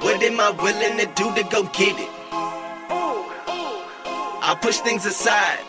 What 0.00 0.22
am 0.22 0.40
I 0.40 0.50
willing 0.50 0.98
to 0.98 1.06
do 1.14 1.34
to 1.34 1.42
go 1.50 1.64
get 1.64 1.98
it? 1.98 2.08
I 4.46 4.56
push 4.60 4.78
things 4.78 5.06
aside 5.06 5.60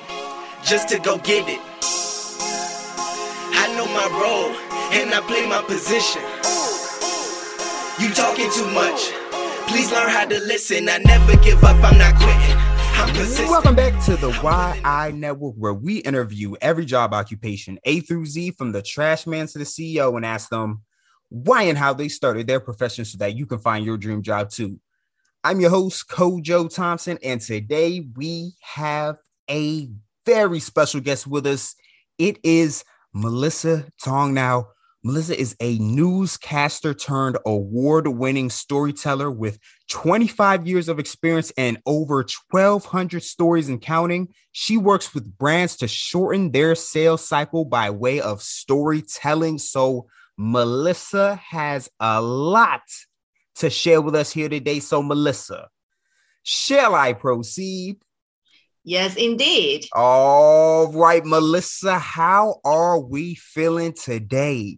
just 0.63 0.89
to 0.89 0.99
go 0.99 1.17
get 1.17 1.47
it. 1.47 1.59
I 3.57 3.73
know 3.75 3.85
my 3.87 4.07
role 4.21 4.51
and 4.93 5.13
I 5.13 5.21
play 5.27 5.47
my 5.47 5.61
position. 5.63 6.21
You 7.99 8.13
talking 8.13 8.49
too 8.51 8.69
much. 8.73 9.11
Please 9.67 9.91
learn 9.91 10.09
how 10.09 10.25
to 10.25 10.39
listen. 10.39 10.87
I 10.89 10.97
never 10.99 11.35
give 11.37 11.63
up. 11.63 11.75
I'm 11.83 11.97
not 11.97 12.15
quitting. 12.15 12.55
Welcome 13.49 13.75
back 13.75 14.03
to 14.05 14.15
the 14.15 14.31
YI 14.31 15.11
Network, 15.17 15.55
where 15.55 15.73
we 15.73 15.97
interview 15.97 16.55
every 16.61 16.85
job 16.85 17.13
occupation 17.13 17.79
A 17.83 17.99
through 18.01 18.25
Z 18.25 18.51
from 18.51 18.71
the 18.71 18.81
trash 18.81 19.27
man 19.27 19.47
to 19.47 19.59
the 19.59 19.65
CEO 19.65 20.15
and 20.15 20.25
ask 20.25 20.49
them 20.49 20.81
why 21.29 21.63
and 21.63 21.77
how 21.77 21.93
they 21.93 22.07
started 22.07 22.47
their 22.47 22.59
profession 22.59 23.05
so 23.05 23.17
that 23.17 23.35
you 23.35 23.45
can 23.45 23.59
find 23.59 23.85
your 23.85 23.97
dream 23.97 24.21
job 24.21 24.49
too. 24.49 24.79
I'm 25.43 25.59
your 25.59 25.69
host, 25.69 26.07
Kojo 26.09 26.73
Thompson, 26.73 27.19
and 27.21 27.39
today 27.39 28.07
we 28.15 28.53
have 28.61 29.17
a 29.49 29.89
very 30.25 30.59
special 30.59 31.01
guest 31.01 31.27
with 31.27 31.45
us. 31.45 31.75
It 32.17 32.39
is 32.43 32.83
Mellissa 33.15 33.89
Tong. 34.03 34.33
Now, 34.33 34.69
Mellissa 35.05 35.35
is 35.35 35.55
a 35.59 35.77
newscaster 35.77 36.95
turned 36.95 37.37
award 37.45 38.07
winning 38.07 38.49
storyteller 38.49 39.29
with 39.29 39.59
25 39.89 40.65
years 40.65 40.89
of 40.89 40.97
experience 40.97 41.53
and 41.57 41.77
over 41.85 42.25
1,200 42.49 43.21
stories 43.21 43.69
and 43.69 43.79
counting. 43.79 44.29
She 44.51 44.77
works 44.77 45.13
with 45.13 45.37
brands 45.37 45.75
to 45.77 45.87
shorten 45.87 46.51
their 46.51 46.73
sales 46.73 47.27
cycle 47.27 47.65
by 47.65 47.91
way 47.91 48.19
of 48.19 48.41
storytelling. 48.41 49.59
So, 49.59 50.07
Mellissa 50.39 51.39
has 51.39 51.89
a 51.99 52.21
lot 52.21 52.81
to 53.55 53.69
share 53.69 54.01
with 54.01 54.15
us 54.15 54.31
here 54.31 54.49
today. 54.49 54.79
So, 54.79 55.01
Mellissa, 55.01 55.67
shall 56.43 56.93
I 56.93 57.13
proceed? 57.13 57.97
Yes, 58.83 59.15
indeed. 59.15 59.87
All 59.93 60.91
right, 60.91 61.23
Mellissa, 61.23 61.99
how 61.99 62.59
are 62.63 62.99
we 62.99 63.35
feeling 63.35 63.93
today? 63.93 64.77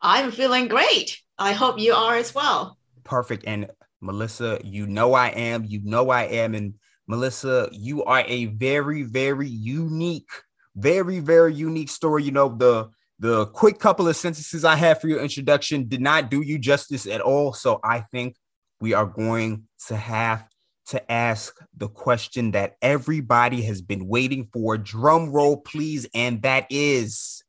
I'm 0.00 0.30
feeling 0.30 0.68
great. 0.68 1.20
I 1.38 1.52
hope 1.52 1.78
you 1.78 1.92
are 1.92 2.16
as 2.16 2.34
well. 2.34 2.78
Perfect. 3.04 3.44
And 3.46 3.70
Mellissa, 4.02 4.60
you 4.64 4.86
know 4.86 5.12
I 5.14 5.28
am. 5.28 5.64
You 5.64 5.80
know 5.84 6.10
I 6.10 6.22
am. 6.24 6.54
And 6.54 6.74
Mellissa, 7.10 7.68
you 7.72 8.04
are 8.04 8.24
a 8.26 8.46
very, 8.46 9.02
very 9.02 9.48
unique, 9.48 10.30
very, 10.76 11.18
very 11.18 11.54
unique 11.54 11.90
story. 11.90 12.24
You 12.24 12.32
know, 12.32 12.48
the 12.56 12.88
the 13.18 13.46
quick 13.46 13.78
couple 13.78 14.08
of 14.08 14.16
sentences 14.16 14.64
I 14.64 14.76
had 14.76 15.00
for 15.00 15.08
your 15.08 15.20
introduction 15.20 15.88
did 15.88 16.00
not 16.00 16.30
do 16.30 16.40
you 16.40 16.58
justice 16.58 17.06
at 17.06 17.20
all. 17.20 17.52
So 17.52 17.80
I 17.82 18.00
think 18.00 18.36
we 18.80 18.94
are 18.94 19.06
going 19.06 19.64
to 19.88 19.96
have 19.96 20.46
to 20.86 21.12
ask 21.12 21.54
the 21.76 21.88
question 21.88 22.52
that 22.52 22.76
everybody 22.80 23.62
has 23.62 23.82
been 23.82 24.06
waiting 24.06 24.48
for. 24.52 24.78
Drum 24.78 25.30
roll, 25.30 25.58
please. 25.58 26.06
And 26.14 26.42
that 26.42 26.66
is 26.70 27.42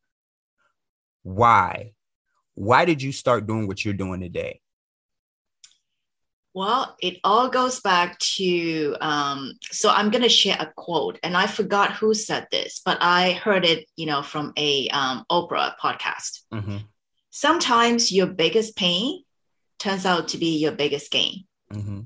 why? 1.24 1.94
Why 2.56 2.86
did 2.86 3.02
you 3.02 3.12
start 3.12 3.48
doing 3.48 3.68
what 3.68 3.86
you're 3.86 3.94
doing 3.94 4.22
today? 4.22 4.62
Well, 6.54 6.96
it 7.00 7.18
all 7.24 7.50
goes 7.50 7.80
back 7.80 8.18
to 8.20 8.96
um, 9.02 9.54
so 9.62 9.90
I'm 9.90 10.10
going 10.10 10.24
to 10.24 10.30
share 10.30 10.58
a 10.60 10.72
quote, 10.76 11.20
and 11.22 11.38
I 11.38 11.46
forgot 11.46 11.94
who 11.94 12.14
said 12.14 12.48
this, 12.52 12.82
but 12.84 12.98
I 13.02 13.34
heard 13.34 13.66
it, 13.66 13.88
you 13.96 14.08
know, 14.08 14.24
from 14.24 14.54
a 14.58 14.88
um, 14.90 15.26
Oprah 15.32 15.74
podcast. 15.82 16.42
Mm-hmm. 16.52 16.78
Sometimes 17.30 18.12
your 18.12 18.28
biggest 18.28 18.76
pain 18.76 19.24
turns 19.78 20.06
out 20.06 20.30
to 20.30 20.38
be 20.38 20.58
your 20.58 20.72
biggest 20.72 21.12
gain. 21.12 21.46
Mm-hmm. 21.72 22.02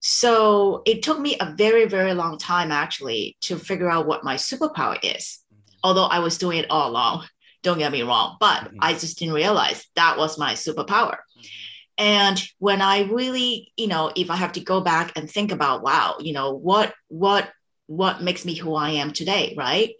So 0.00 0.82
it 0.84 1.02
took 1.02 1.18
me 1.18 1.36
a 1.38 1.54
very, 1.56 1.86
very 1.86 2.14
long 2.14 2.38
time 2.38 2.72
actually 2.72 3.36
to 3.42 3.56
figure 3.56 3.90
out 3.90 4.06
what 4.06 4.24
my 4.24 4.36
superpower 4.36 4.98
is. 5.02 5.38
Although 5.84 6.06
I 6.06 6.20
was 6.20 6.38
doing 6.38 6.58
it 6.58 6.70
all 6.70 6.90
along, 6.90 7.26
don't 7.62 7.78
get 7.78 7.92
me 7.92 8.02
wrong, 8.02 8.36
but 8.40 8.64
mm-hmm. 8.64 8.78
I 8.80 8.94
just 8.94 9.18
didn't 9.18 9.34
realize 9.34 9.84
that 9.94 10.16
was 10.16 10.38
my 10.38 10.54
superpower. 10.54 11.18
And 11.98 12.42
when 12.58 12.80
I 12.80 13.02
really, 13.02 13.72
you 13.76 13.86
know, 13.86 14.10
if 14.16 14.30
I 14.30 14.36
have 14.36 14.52
to 14.52 14.60
go 14.60 14.80
back 14.80 15.12
and 15.16 15.30
think 15.30 15.52
about, 15.52 15.82
wow, 15.82 16.16
you 16.20 16.32
know, 16.32 16.52
what, 16.52 16.94
what, 17.08 17.50
what 17.86 18.22
makes 18.22 18.44
me 18.44 18.54
who 18.54 18.74
I 18.74 18.90
am 18.90 19.12
today, 19.12 19.54
right? 19.56 19.94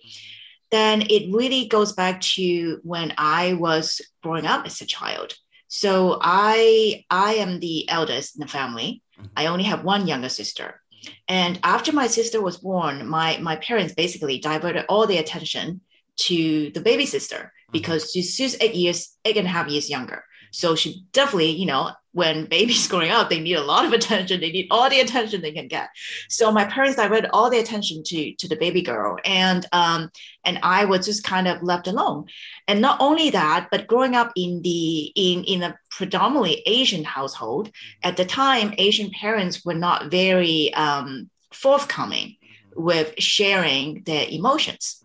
Then 0.70 1.02
it 1.02 1.34
really 1.34 1.66
goes 1.66 1.92
back 1.92 2.20
to 2.22 2.81
when 2.82 3.12
I 3.19 3.52
was 3.52 4.00
growing 4.22 4.47
up 4.47 4.64
as 4.64 4.81
a 4.81 4.86
child. 4.86 5.34
So 5.69 6.19
I, 6.20 7.04
I 7.10 7.34
am 7.34 7.60
the 7.60 7.88
eldest 7.88 8.36
in 8.36 8.41
the 8.41 8.48
family. 8.48 9.02
Mm-hmm. 9.19 9.28
I 9.36 9.47
only 9.47 9.64
have 9.64 9.84
one 9.84 10.06
younger 10.06 10.31
sister. 10.31 10.81
And 11.28 11.58
after 11.62 11.92
my 11.92 12.06
sister 12.06 12.41
was 12.41 12.58
born, 12.58 13.06
my, 13.06 13.38
my 13.38 13.56
parents 13.56 13.94
basically 13.94 14.38
diverted 14.38 14.86
all 14.88 15.06
the 15.06 15.19
attention 15.19 15.82
to 16.20 16.70
the 16.70 16.81
baby 16.81 17.06
sister 17.06 17.36
mm-hmm. 17.36 17.72
because 17.72 18.10
she's, 18.10 18.34
she's 18.34 18.60
eight 18.60 18.75
years, 18.75 19.16
eight 19.25 19.36
and 19.36 19.47
a 19.47 19.50
half 19.50 19.69
years 19.69 19.91
younger. 19.91 20.25
So 20.52 20.76
she 20.76 21.04
definitely, 21.12 21.50
you 21.50 21.66
know, 21.66 21.90
when 22.12 22.44
babies 22.44 22.86
growing 22.88 23.10
up, 23.10 23.28
they 23.28 23.40
need 23.40 23.54
a 23.54 23.62
lot 23.62 23.84
of 23.84 23.92
attention. 23.92 24.40
They 24.40 24.52
need 24.52 24.68
all 24.70 24.88
the 24.88 25.00
attention 25.00 25.40
they 25.40 25.52
can 25.52 25.66
get. 25.66 25.88
So 26.28 26.52
my 26.52 26.64
parents 26.66 26.96
diverted 26.96 27.30
all 27.32 27.50
the 27.50 27.58
attention 27.58 28.02
to 28.04 28.34
to 28.34 28.48
the 28.48 28.56
baby 28.56 28.82
girl, 28.82 29.18
and 29.24 29.66
um, 29.72 30.10
and 30.44 30.58
I 30.62 30.84
was 30.84 31.06
just 31.06 31.24
kind 31.24 31.48
of 31.48 31.62
left 31.62 31.88
alone. 31.88 32.26
And 32.68 32.80
not 32.80 33.00
only 33.00 33.30
that, 33.30 33.68
but 33.70 33.86
growing 33.86 34.14
up 34.14 34.30
in 34.36 34.62
the 34.62 35.12
in 35.16 35.44
in 35.44 35.62
a 35.62 35.76
predominantly 35.90 36.62
Asian 36.66 37.04
household 37.04 37.70
at 38.02 38.16
the 38.16 38.24
time, 38.24 38.74
Asian 38.78 39.10
parents 39.10 39.64
were 39.64 39.74
not 39.74 40.10
very 40.10 40.72
um, 40.74 41.30
forthcoming 41.52 42.36
with 42.76 43.14
sharing 43.19 44.02
their 44.04 44.26
emotions. 44.28 45.04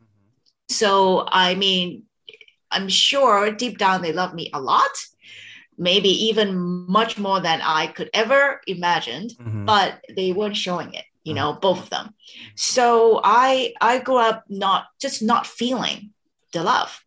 So 0.69 1.25
I 1.31 1.55
mean, 1.55 2.03
I'm 2.69 2.89
sure 2.89 3.51
deep 3.51 3.77
down 3.77 4.01
they 4.01 4.11
love 4.11 4.33
me 4.33 4.49
a 4.53 4.61
lot 4.61 4.91
maybe 5.77 6.09
even 6.27 6.57
much 6.87 7.17
more 7.17 7.39
than 7.39 7.61
I 7.61 7.87
could 7.87 8.09
ever 8.13 8.61
imagined, 8.67 9.31
mm-hmm. 9.39 9.65
but 9.65 10.03
they 10.13 10.31
weren't 10.31 10.57
showing 10.57 10.93
it, 10.93 11.05
you 11.23 11.33
know, 11.33 11.51
mm-hmm. 11.51 11.59
both 11.59 11.79
of 11.83 11.89
them. 11.89 12.13
So 12.55 13.21
I 13.23 13.73
I 13.79 13.99
grew 13.99 14.17
up 14.17 14.43
not 14.49 14.85
just 14.99 15.21
not 15.21 15.45
feeling 15.45 16.11
the 16.53 16.63
love. 16.63 17.03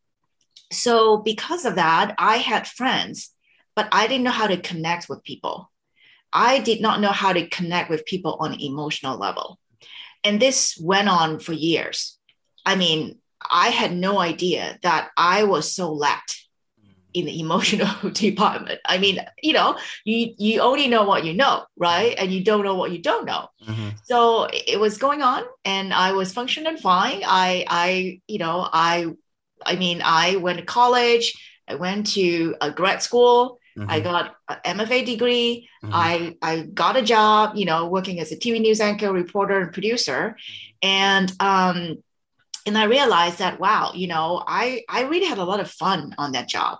So 0.73 1.19
because 1.19 1.65
of 1.65 1.75
that, 1.75 2.15
I 2.19 2.37
had 2.37 2.67
friends, 2.67 3.31
but 3.75 3.89
I 3.91 4.07
didn't 4.07 4.25
know 4.25 4.31
how 4.31 4.47
to 4.47 4.57
connect 4.57 5.09
with 5.09 5.25
people. 5.25 5.71
I 6.33 6.61
did 6.61 6.81
not 6.81 7.01
know 7.01 7.11
how 7.11 7.33
to 7.33 7.49
connect 7.49 7.91
with 7.91 8.07
people 8.07 8.37
on 8.39 8.53
an 8.53 8.61
emotional 8.61 9.19
level. 9.19 9.59
And 10.23 10.39
this 10.39 10.79
went 10.81 11.09
on 11.09 11.41
for 11.41 11.53
years. 11.53 12.19
I 12.65 12.77
mean, 12.77 13.19
I 13.51 13.71
had 13.71 13.93
no 13.93 14.21
idea 14.21 14.79
that 14.83 15.11
I 15.17 15.45
was 15.45 15.73
so 15.73 15.93
lacked 15.93 16.40
in 17.15 17.26
the 17.26 17.41
emotional 17.44 18.10
department. 18.12 18.81
I 18.84 18.98
mean, 18.98 19.19
you 19.43 19.53
know, 19.53 19.78
you 20.04 20.34
you 20.38 20.60
only 20.60 20.88
know 20.88 21.04
what 21.04 21.25
you 21.25 21.34
know, 21.34 21.65
right? 21.76 22.15
And 22.19 22.32
you 22.32 22.44
don't 22.44 22.65
know 22.65 22.75
what 22.75 22.93
you 22.93 22.98
don't 22.98 23.26
know. 23.26 23.48
Mm-hmm. 23.66 23.88
So 24.04 24.48
it 24.50 24.78
was 24.78 24.98
going 24.98 25.22
on, 25.22 25.44
and 25.65 25.93
I 25.93 26.12
was 26.12 26.32
functioning 26.32 26.76
fine. 26.78 27.22
I 27.25 27.65
I 27.69 28.21
you 28.26 28.38
know 28.38 28.69
I 28.72 29.06
I 29.65 29.76
mean 29.76 30.03
I 30.04 30.37
went 30.37 30.59
to 30.59 30.65
college. 30.65 31.34
I 31.69 31.76
went 31.76 32.09
to 32.15 32.56
a 32.60 32.71
grad 32.71 33.03
school. 33.03 33.59
Mm-hmm. 33.78 33.91
I 33.91 34.00
got 34.00 34.34
an 34.48 34.78
MFA 34.78 35.06
degree. 35.06 35.69
Mm-hmm. 35.84 35.94
I 35.94 36.37
I 36.42 36.62
got 36.62 36.97
a 36.97 37.03
job, 37.03 37.56
you 37.56 37.65
know, 37.65 37.87
working 37.87 38.19
as 38.21 38.32
a 38.32 38.37
TV 38.37 38.60
news 38.60 38.81
anchor, 38.81 39.12
reporter, 39.12 39.60
and 39.60 39.72
producer, 39.72 40.37
and 40.82 41.32
um 41.41 42.03
and 42.66 42.77
I 42.77 42.84
realized 42.84 43.38
that 43.38 43.59
wow, 43.59 43.92
you 43.94 44.06
know, 44.06 44.42
I 44.47 44.84
I 44.88 45.03
really 45.03 45.27
had 45.27 45.38
a 45.38 45.44
lot 45.44 45.60
of 45.60 45.71
fun 45.71 46.15
on 46.19 46.32
that 46.32 46.48
job. 46.48 46.78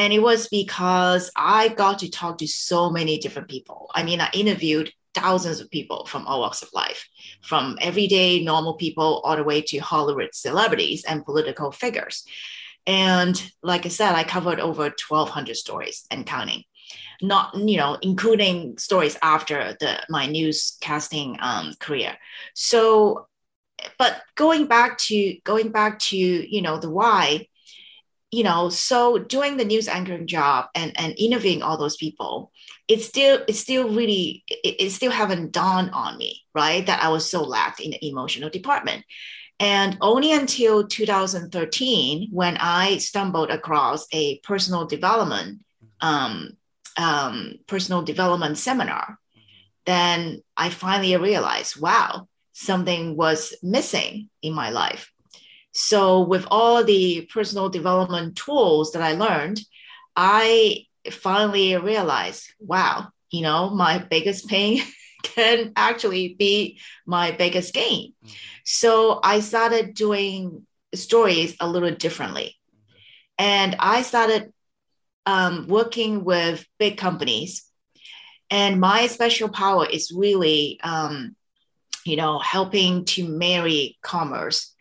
And 0.00 0.14
it 0.14 0.22
was 0.22 0.48
because 0.48 1.30
I 1.36 1.68
got 1.68 1.98
to 1.98 2.10
talk 2.10 2.38
to 2.38 2.46
so 2.46 2.88
many 2.88 3.18
different 3.18 3.48
people. 3.48 3.90
I 3.94 4.02
mean, 4.02 4.18
I 4.18 4.30
interviewed 4.32 4.90
thousands 5.12 5.60
of 5.60 5.70
people 5.70 6.06
from 6.06 6.26
all 6.26 6.40
walks 6.40 6.62
of 6.62 6.70
life, 6.72 7.06
from 7.42 7.76
everyday 7.82 8.42
normal 8.42 8.76
people 8.76 9.20
all 9.22 9.36
the 9.36 9.44
way 9.44 9.60
to 9.60 9.76
Hollywood 9.76 10.30
celebrities 10.32 11.04
and 11.04 11.22
political 11.22 11.70
figures. 11.70 12.24
And 12.86 13.36
like 13.62 13.84
I 13.84 13.90
said, 13.90 14.14
I 14.14 14.24
covered 14.24 14.58
over 14.58 14.84
1,200 14.84 15.54
stories 15.54 16.06
and 16.10 16.24
counting 16.26 16.64
not 17.22 17.54
you 17.54 17.76
know 17.76 17.98
including 18.00 18.78
stories 18.78 19.18
after 19.22 19.76
the 19.78 20.02
my 20.08 20.26
newscasting 20.26 21.36
um, 21.42 21.74
career 21.78 22.16
so 22.54 23.28
but 23.98 24.22
going 24.36 24.64
back 24.66 24.96
to 24.96 25.38
going 25.44 25.70
back 25.70 25.98
to 25.98 26.16
you 26.16 26.62
know 26.62 26.78
the 26.78 26.88
why 26.88 27.46
you 28.30 28.42
know 28.42 28.68
so 28.68 29.18
doing 29.18 29.56
the 29.56 29.64
news 29.64 29.88
anchoring 29.88 30.26
job 30.26 30.66
and 30.74 30.92
and 30.98 31.14
interviewing 31.18 31.62
all 31.62 31.76
those 31.76 31.96
people 31.96 32.52
it's 32.88 33.06
still 33.06 33.42
it's 33.48 33.58
still 33.58 33.88
really 33.88 34.44
it, 34.48 34.76
it 34.78 34.90
still 34.90 35.10
haven't 35.10 35.52
dawned 35.52 35.90
on 35.92 36.16
me 36.16 36.42
right 36.54 36.86
that 36.86 37.02
i 37.02 37.08
was 37.08 37.28
so 37.28 37.42
lacked 37.42 37.80
in 37.80 37.90
the 37.90 38.08
emotional 38.08 38.50
department. 38.50 39.04
And 39.62 39.98
only 40.00 40.32
until 40.32 40.86
2013 40.86 42.28
when 42.32 42.56
i 42.56 42.96
stumbled 42.96 43.50
across 43.50 44.06
a 44.12 44.38
personal 44.38 44.86
development 44.86 45.60
um, 46.00 46.56
um, 46.96 47.54
personal 47.66 48.02
development 48.02 48.58
seminar, 48.58 49.18
then 49.86 50.42
I 50.56 50.70
finally 50.70 51.16
realized, 51.16 51.80
wow, 51.80 52.28
something 52.52 53.16
was 53.16 53.54
missing 53.62 54.28
in 54.42 54.52
my 54.52 54.70
life. 54.70 55.12
So, 55.72 56.22
with 56.22 56.46
all 56.50 56.82
the 56.84 57.28
personal 57.32 57.68
development 57.68 58.36
tools 58.36 58.92
that 58.92 59.02
I 59.02 59.12
learned, 59.12 59.60
I 60.16 60.86
finally 61.10 61.76
realized, 61.76 62.52
wow, 62.58 63.08
you 63.30 63.42
know, 63.42 63.70
my 63.70 63.98
biggest 63.98 64.48
pain 64.48 64.82
can 65.22 65.72
actually 65.76 66.34
be 66.34 66.80
my 67.06 67.30
biggest 67.30 67.72
gain. 67.72 68.14
Mm-hmm. 68.24 68.34
So, 68.64 69.20
I 69.22 69.40
started 69.40 69.94
doing 69.94 70.66
stories 70.94 71.56
a 71.60 71.68
little 71.68 71.94
differently. 71.94 72.56
And 73.38 73.76
I 73.78 74.02
started 74.02 74.52
um, 75.26 75.66
working 75.68 76.24
with 76.24 76.66
big 76.78 76.96
companies. 76.98 77.64
And 78.50 78.80
my 78.80 79.06
special 79.06 79.48
power 79.48 79.86
is 79.86 80.12
really, 80.14 80.80
um, 80.82 81.36
you 82.04 82.16
know, 82.16 82.38
helping 82.38 83.04
to 83.06 83.28
marry 83.28 83.98
commerce, 84.02 84.74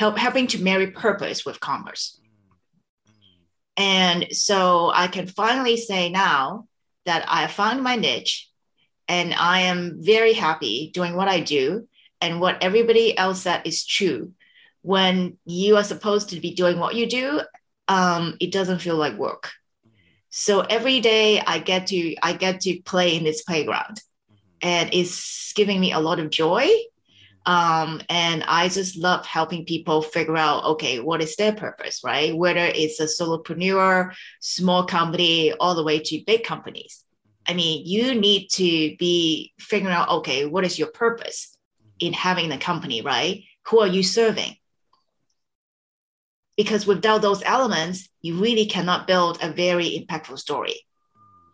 help 0.00 0.16
helping 0.16 0.46
to 0.48 0.62
marry 0.62 0.90
purpose 0.90 1.44
with 1.44 1.60
commerce. 1.60 2.18
And 3.76 4.28
so 4.32 4.90
I 4.94 5.06
can 5.08 5.26
finally 5.26 5.76
say 5.76 6.10
now 6.10 6.66
that 7.04 7.24
I 7.28 7.46
found 7.46 7.82
my 7.82 7.96
niche 7.96 8.48
and 9.08 9.34
I 9.34 9.60
am 9.72 9.98
very 10.00 10.32
happy 10.32 10.90
doing 10.94 11.14
what 11.16 11.28
I 11.28 11.40
do 11.40 11.86
and 12.20 12.40
what 12.40 12.62
everybody 12.62 13.16
else 13.16 13.42
said 13.42 13.62
is 13.64 13.84
true. 13.84 14.32
When 14.82 15.36
you 15.44 15.76
are 15.76 15.84
supposed 15.84 16.30
to 16.30 16.40
be 16.40 16.54
doing 16.54 16.78
what 16.78 16.94
you 16.94 17.06
do, 17.06 17.42
um, 17.88 18.36
it 18.40 18.52
doesn't 18.52 18.78
feel 18.80 18.96
like 18.96 19.18
work 19.18 19.50
so 20.30 20.60
every 20.60 21.00
day 21.00 21.40
i 21.40 21.58
get 21.58 21.88
to 21.88 22.14
i 22.22 22.32
get 22.32 22.60
to 22.60 22.80
play 22.82 23.16
in 23.16 23.24
this 23.24 23.42
playground 23.42 23.96
mm-hmm. 23.96 24.36
and 24.62 24.90
it's 24.92 25.52
giving 25.54 25.80
me 25.80 25.92
a 25.92 25.98
lot 25.98 26.20
of 26.20 26.30
joy 26.30 26.66
mm-hmm. 26.66 26.89
Um, 27.46 28.02
and 28.08 28.44
i 28.46 28.68
just 28.68 28.96
love 28.96 29.24
helping 29.24 29.64
people 29.64 30.02
figure 30.02 30.36
out 30.36 30.64
okay 30.64 31.00
what 31.00 31.22
is 31.22 31.36
their 31.36 31.52
purpose 31.52 32.02
right? 32.04 32.36
Whether 32.36 32.66
it's 32.66 33.00
a 33.00 33.04
solopreneur 33.04 34.12
small 34.40 34.84
company 34.84 35.52
all 35.52 35.74
the 35.74 35.84
way 35.84 36.00
to 36.00 36.24
big 36.26 36.44
companies. 36.44 37.04
I 37.46 37.54
mean 37.54 37.86
you 37.86 38.14
need 38.14 38.48
to 38.52 38.96
be 38.96 39.52
figuring 39.58 39.94
out 39.94 40.08
okay 40.08 40.46
what 40.46 40.64
is 40.64 40.78
your 40.78 40.88
purpose 40.88 41.56
in 41.98 42.12
having 42.12 42.48
the 42.48 42.58
company 42.58 43.02
right? 43.02 43.44
Who 43.66 43.80
are 43.80 43.86
you 43.86 44.02
serving? 44.02 44.56
Because 46.56 46.86
without 46.86 47.22
those 47.22 47.42
elements, 47.42 48.08
you 48.20 48.36
really 48.36 48.66
cannot 48.66 49.06
build 49.06 49.38
a 49.40 49.50
very 49.50 49.98
impactful 49.98 50.38
story 50.38 50.84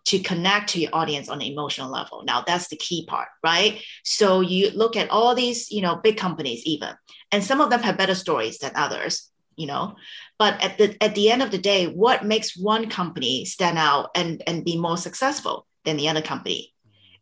to 0.07 0.21
connect 0.21 0.71
to 0.71 0.81
your 0.81 0.91
audience 0.95 1.29
on 1.29 1.41
an 1.41 1.49
emotional 1.49 1.91
level. 1.91 2.23
Now 2.25 2.43
that's 2.47 2.69
the 2.69 2.77
key 2.77 3.05
part, 3.07 3.29
right? 3.43 3.83
So 4.05 4.41
you 4.41 4.71
look 4.71 4.97
at 4.97 5.11
all 5.11 5.35
these, 5.35 5.71
you 5.71 5.83
know, 5.83 5.97
big 5.97 6.17
companies 6.17 6.63
even, 6.65 6.91
and 7.33 7.43
some 7.45 7.61
of 7.61 7.71
them 7.71 7.83
have 7.83 7.99
better 7.99 8.15
stories 8.15 8.59
than 8.59 8.73
others, 8.75 9.31
you 9.57 9.67
know. 9.67 9.97
But 10.39 10.63
at 10.63 10.79
the 10.79 10.97
at 11.03 11.15
the 11.15 11.31
end 11.31 11.43
of 11.43 11.51
the 11.51 11.59
day, 11.59 11.87
what 11.87 12.25
makes 12.25 12.57
one 12.57 12.89
company 12.89 13.45
stand 13.45 13.79
out 13.79 14.11
and 14.15 14.43
and 14.47 14.65
be 14.65 14.79
more 14.79 14.97
successful 14.97 15.67
than 15.85 15.97
the 15.97 16.09
other 16.09 16.23
company 16.23 16.73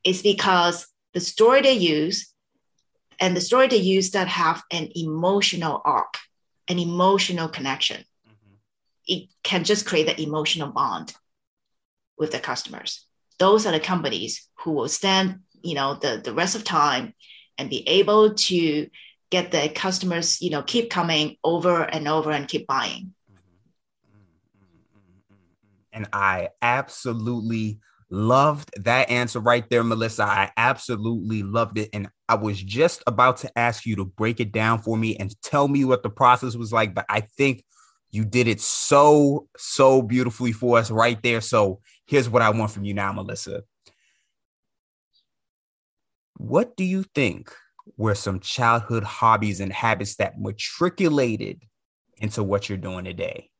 is 0.05 0.23
because 0.23 0.87
the 1.15 1.21
story 1.21 1.63
they 1.63 1.73
use 1.73 2.33
and 3.19 3.37
the 3.37 3.41
story 3.41 3.69
they 3.69 3.77
use 3.77 4.11
that 4.11 4.29
have 4.29 4.63
an 4.71 4.91
emotional 4.95 5.81
arc 5.85 6.19
an 6.69 6.79
emotional 6.79 7.49
connection. 7.49 7.99
Mm-hmm. 7.99 8.55
It 9.07 9.29
can 9.43 9.65
just 9.65 9.87
create 9.87 10.09
an 10.09 10.19
emotional 10.19 10.69
bond 10.69 11.15
with 12.19 12.33
the 12.33 12.41
customers. 12.41 13.07
Those 13.39 13.67
are 13.67 13.73
the 13.73 13.81
companies 13.81 14.49
who 14.61 14.73
will 14.73 14.89
stand, 14.89 15.41
you 15.63 15.75
know, 15.75 15.95
the, 15.95 16.21
the 16.23 16.35
rest 16.35 16.55
of 16.55 16.65
time 16.65 17.15
and 17.59 17.71
be 17.71 17.87
able 17.89 18.35
to 18.35 18.89
get 19.31 19.51
the 19.51 19.69
customers, 19.69 20.41
you 20.41 20.51
know, 20.51 20.63
keep 20.63 20.91
coming 20.91 21.37
over 21.43 21.83
and 21.83 22.07
over 22.07 22.31
and 22.31 22.49
keep 22.49 22.67
buying. 22.67 23.15
And 25.93 26.09
I 26.13 26.49
absolutely 26.61 27.79
loved 28.11 28.71
that 28.85 29.11
answer 29.11 29.41
right 29.41 29.69
there, 29.71 29.83
Mellissa. 29.83 30.25
I 30.25 30.51
absolutely 30.57 31.43
loved 31.43 31.79
it. 31.79 31.91
And 31.93 32.09
I 32.29 32.35
was 32.35 32.61
just 32.63 33.03
about 33.07 33.39
to 33.39 33.59
ask 33.59 33.87
you 33.87 33.97
to 33.97 34.05
break 34.05 34.41
it 34.41 34.53
down 34.53 34.83
for 34.83 34.97
me 34.97 35.17
and 35.17 35.35
tell 35.43 35.69
me 35.69 35.85
what 35.85 36.03
the 36.03 36.11
process 36.11 36.57
was 36.57 36.73
like, 36.73 36.95
but 36.95 37.07
I 37.09 37.21
think 37.21 37.65
you 38.15 38.25
did 38.25 38.47
it 38.47 38.61
so, 38.61 39.49
so 39.57 40.01
beautifully 40.01 40.53
for 40.53 40.79
us 40.79 40.89
right 40.89 41.21
there. 41.21 41.41
So 41.41 41.81
here's 42.07 42.29
what 42.29 42.43
I 42.43 42.51
want 42.51 42.71
from 42.71 42.85
you 42.85 42.95
now, 42.95 43.13
Mellissa. 43.13 43.63
What 46.37 46.77
do 46.77 46.85
you 46.85 47.03
think 47.03 47.53
were 47.97 48.15
some 48.15 48.39
childhood 48.39 49.03
hobbies 49.03 49.59
and 49.59 49.73
habits 49.73 50.15
that 50.17 50.39
matriculated 50.39 51.63
into 52.19 52.45
what 52.45 52.69
you're 52.69 52.79
doing 52.79 53.05
today? 53.05 53.51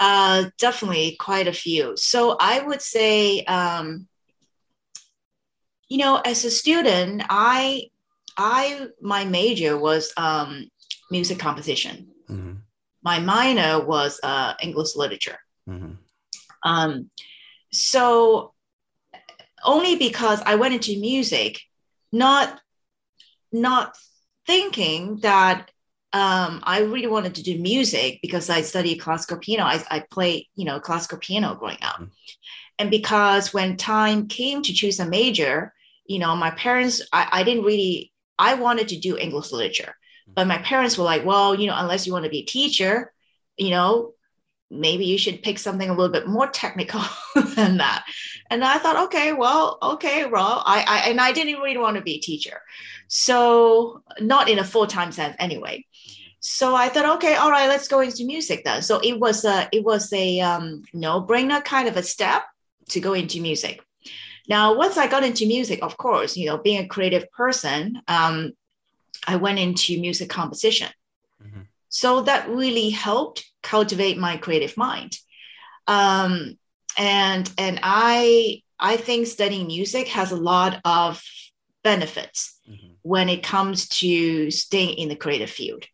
Uh, 0.00 0.46
definitely 0.58 1.16
quite 1.20 1.46
a 1.46 1.52
few. 1.52 1.96
So 1.96 2.36
I 2.40 2.60
would 2.60 2.82
say, 2.82 3.44
um, 3.44 4.08
you 5.88 5.98
know, 5.98 6.20
as 6.24 6.44
a 6.44 6.50
student, 6.50 7.22
I, 7.30 7.84
I, 8.36 8.88
my 9.00 9.24
major 9.24 9.78
was 9.78 10.12
um, 10.16 10.68
music 11.08 11.38
composition. 11.38 12.08
Mm-hmm. 12.28 12.63
My 13.04 13.18
minor 13.18 13.84
was 13.84 14.18
uh, 14.22 14.54
English 14.62 14.96
literature. 14.96 15.38
Mm-hmm. 15.68 15.92
Um, 16.64 17.10
so 17.72 18.54
only 19.64 19.96
because 19.96 20.40
I 20.44 20.54
went 20.56 20.74
into 20.74 20.98
music, 20.98 21.60
not, 22.10 22.60
not 23.52 23.94
thinking 24.46 25.18
that 25.18 25.70
um, 26.12 26.60
I 26.62 26.80
really 26.80 27.08
wanted 27.08 27.34
to 27.34 27.42
do 27.42 27.58
music 27.58 28.20
because 28.22 28.48
I 28.48 28.62
studied 28.62 28.98
classical 28.98 29.38
piano. 29.38 29.64
I, 29.64 29.84
I 29.90 30.04
played, 30.10 30.46
you 30.54 30.64
know, 30.64 30.78
classical 30.80 31.18
piano 31.18 31.56
growing 31.56 31.78
up. 31.82 32.00
Mm. 32.00 32.10
And 32.78 32.90
because 32.90 33.52
when 33.52 33.76
time 33.76 34.28
came 34.28 34.62
to 34.62 34.72
choose 34.72 35.00
a 35.00 35.06
major, 35.06 35.74
you 36.06 36.18
know, 36.18 36.36
my 36.36 36.50
parents, 36.52 37.02
I, 37.12 37.28
I 37.32 37.42
didn't 37.42 37.64
really, 37.64 38.12
I 38.38 38.54
wanted 38.54 38.88
to 38.88 38.98
do 38.98 39.16
English 39.16 39.52
literature. 39.52 39.94
But 40.26 40.46
my 40.46 40.58
parents 40.58 40.98
were 40.98 41.04
like, 41.04 41.24
well, 41.24 41.54
you 41.54 41.66
know, 41.66 41.76
unless 41.76 42.06
you 42.06 42.12
want 42.12 42.24
to 42.24 42.30
be 42.30 42.40
a 42.40 42.44
teacher, 42.44 43.12
you 43.56 43.70
know, 43.70 44.14
maybe 44.70 45.04
you 45.04 45.18
should 45.18 45.42
pick 45.42 45.58
something 45.58 45.88
a 45.88 45.94
little 45.94 46.12
bit 46.12 46.26
more 46.26 46.48
technical 46.48 47.02
than 47.54 47.78
that. 47.78 48.04
And 48.50 48.64
I 48.64 48.78
thought, 48.78 49.04
okay, 49.06 49.32
well, 49.32 49.78
okay, 49.82 50.26
well, 50.26 50.62
I, 50.64 50.84
I 50.86 51.10
and 51.10 51.20
I 51.20 51.32
didn't 51.32 51.60
really 51.60 51.78
want 51.78 51.96
to 51.96 52.02
be 52.02 52.14
a 52.14 52.20
teacher. 52.20 52.60
So 53.08 54.02
not 54.20 54.48
in 54.48 54.58
a 54.58 54.64
full-time 54.64 55.12
sense 55.12 55.36
anyway. 55.38 55.86
So 56.40 56.74
I 56.74 56.88
thought, 56.88 57.16
okay, 57.16 57.36
all 57.36 57.50
right, 57.50 57.68
let's 57.68 57.88
go 57.88 58.00
into 58.00 58.26
music 58.26 58.64
then. 58.64 58.82
So 58.82 59.00
it 59.00 59.18
was 59.18 59.44
a 59.44 59.68
it 59.72 59.82
was 59.82 60.12
a 60.12 60.40
um, 60.40 60.82
no-brainer 60.92 61.64
kind 61.64 61.88
of 61.88 61.96
a 61.96 62.02
step 62.02 62.42
to 62.90 63.00
go 63.00 63.14
into 63.14 63.40
music. 63.40 63.80
Now, 64.46 64.74
once 64.76 64.98
I 64.98 65.06
got 65.06 65.24
into 65.24 65.46
music, 65.46 65.82
of 65.82 65.96
course, 65.96 66.36
you 66.36 66.46
know, 66.46 66.58
being 66.58 66.84
a 66.84 66.88
creative 66.88 67.30
person, 67.32 68.02
um, 68.08 68.52
I 69.26 69.36
went 69.36 69.58
into 69.58 70.00
music 70.00 70.28
composition. 70.28 70.88
Mm-hmm. 71.42 71.62
So 71.88 72.22
that 72.22 72.48
really 72.48 72.90
helped 72.90 73.44
cultivate 73.62 74.18
my 74.18 74.36
creative 74.36 74.76
mind. 74.76 75.16
Um, 75.86 76.58
and 76.96 77.50
and 77.58 77.80
I 77.82 78.62
I 78.78 78.96
think 78.96 79.26
studying 79.26 79.66
music 79.66 80.08
has 80.08 80.32
a 80.32 80.36
lot 80.36 80.80
of 80.84 81.22
benefits 81.82 82.60
mm-hmm. 82.68 82.94
when 83.02 83.28
it 83.28 83.42
comes 83.42 83.88
to 83.88 84.50
staying 84.50 84.96
in 84.98 85.08
the 85.08 85.16
creative 85.16 85.50
field. 85.50 85.84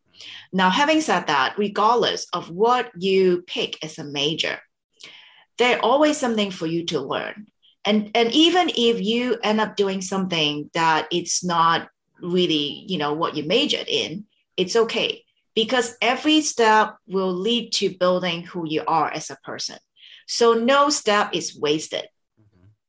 Now, 0.53 0.71
having 0.71 1.01
said 1.01 1.27
that, 1.27 1.55
regardless 1.59 2.27
of 2.33 2.51
what 2.51 2.91
you 2.99 3.43
pick 3.47 3.83
as 3.85 3.99
a 3.99 4.05
major, 4.05 4.59
there's 5.59 5.81
always 5.83 6.17
something 6.17 6.51
for 6.51 6.67
you 6.67 6.85
to 6.87 7.01
learn. 7.01 7.47
And, 7.85 8.11
and 8.15 8.33
even 8.33 8.71
if 8.71 9.01
you 9.01 9.39
end 9.43 9.61
up 9.61 9.77
doing 9.77 10.03
something 10.03 10.71
that 10.75 11.09
it's 11.11 11.45
not 11.45 11.89
really, 12.23 12.85
you 12.89 12.99
know, 12.99 13.13
what 13.13 13.37
you 13.37 13.45
majored 13.45 13.89
in, 13.89 14.27
it's 14.57 14.77
okay 14.77 15.25
because 15.55 15.97
every 16.01 16.41
step 16.41 16.97
will 17.07 17.33
lead 17.33 17.73
to 17.73 17.97
building 17.97 18.43
who 18.43 18.67
you 18.67 18.83
are 18.87 19.11
as 19.11 19.31
a 19.31 19.37
person. 19.45 19.79
So 20.27 20.55
no 20.55 20.91
step 20.91 21.31
is 21.35 21.59
wasted. 21.59 22.07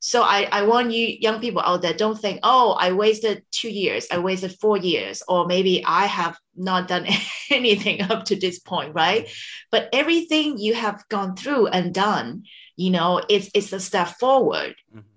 So 0.04 0.24
I, 0.24 0.48
I 0.52 0.64
want 0.64 0.92
you 0.92 1.06
young 1.08 1.40
people 1.40 1.62
out 1.62 1.84
there, 1.84 1.94
don't 1.94 2.20
think, 2.20 2.40
oh, 2.42 2.72
I 2.72 2.92
wasted 2.92 3.44
two 3.52 3.70
years, 3.70 4.08
I 4.10 4.18
wasted 4.18 4.58
four 4.60 4.76
years, 4.78 5.22
or 5.28 5.46
maybe 5.46 5.84
I 5.86 6.08
have 6.08 6.40
not 6.56 6.88
done 6.88 7.06
anything 7.52 8.02
up 8.02 8.26
to 8.26 8.36
this 8.36 8.58
point, 8.58 8.96
right? 8.96 9.30
But 9.70 9.90
everything 9.94 10.58
you 10.58 10.74
have 10.74 11.08
gone 11.10 11.36
through 11.36 11.68
and 11.68 11.94
done, 11.94 12.46
you 12.78 12.90
know, 12.90 13.22
it's 13.30 13.52
it's 13.54 13.74
a 13.74 13.80
step 13.80 14.08
forward 14.08 14.74
mm-hmm. 14.92 15.08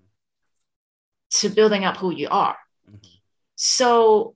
to 1.30 1.48
building 1.48 1.86
up 1.86 1.96
who 1.96 2.12
you 2.12 2.28
are. 2.30 2.56
Mm-hmm. 3.54 3.60
So 3.60 4.34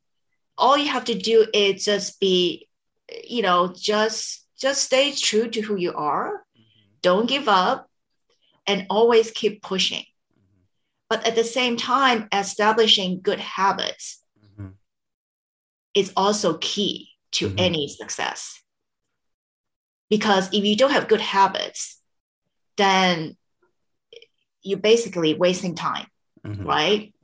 all 0.57 0.77
you 0.77 0.89
have 0.89 1.05
to 1.05 1.15
do 1.15 1.47
is 1.53 1.85
just 1.85 2.21
be, 2.21 2.69
you 3.25 3.43
know, 3.43 3.73
just 3.77 4.45
just 4.59 4.83
stay 4.85 5.13
true 5.13 5.49
to 5.49 5.61
who 5.61 5.77
you 5.77 5.93
are. 5.95 6.45
Mm-hmm. 6.57 6.63
Don't 7.03 7.29
give 7.29 7.49
up 7.49 7.89
and 8.67 8.87
always 8.91 9.31
keep 9.31 9.63
pushing. 9.63 10.05
But 11.09 11.27
at 11.27 11.35
the 11.35 11.45
same 11.45 11.77
time, 11.77 12.29
establishing 12.33 13.21
good 13.23 13.41
habits 13.41 14.23
mm-hmm. 14.45 14.69
is 15.95 16.13
also 16.17 16.59
key 16.59 17.11
to 17.33 17.49
mm-hmm. 17.49 17.59
any 17.59 17.89
success. 17.89 18.63
Because 20.11 20.49
if 20.53 20.65
you 20.65 20.77
don't 20.77 20.93
have 20.93 21.09
good 21.09 21.21
habits, 21.21 22.01
then 22.77 23.37
you're 24.63 24.79
basically 24.79 25.35
wasting 25.35 25.75
time, 25.75 26.07
mm-hmm. 26.45 26.67
right? 26.67 27.15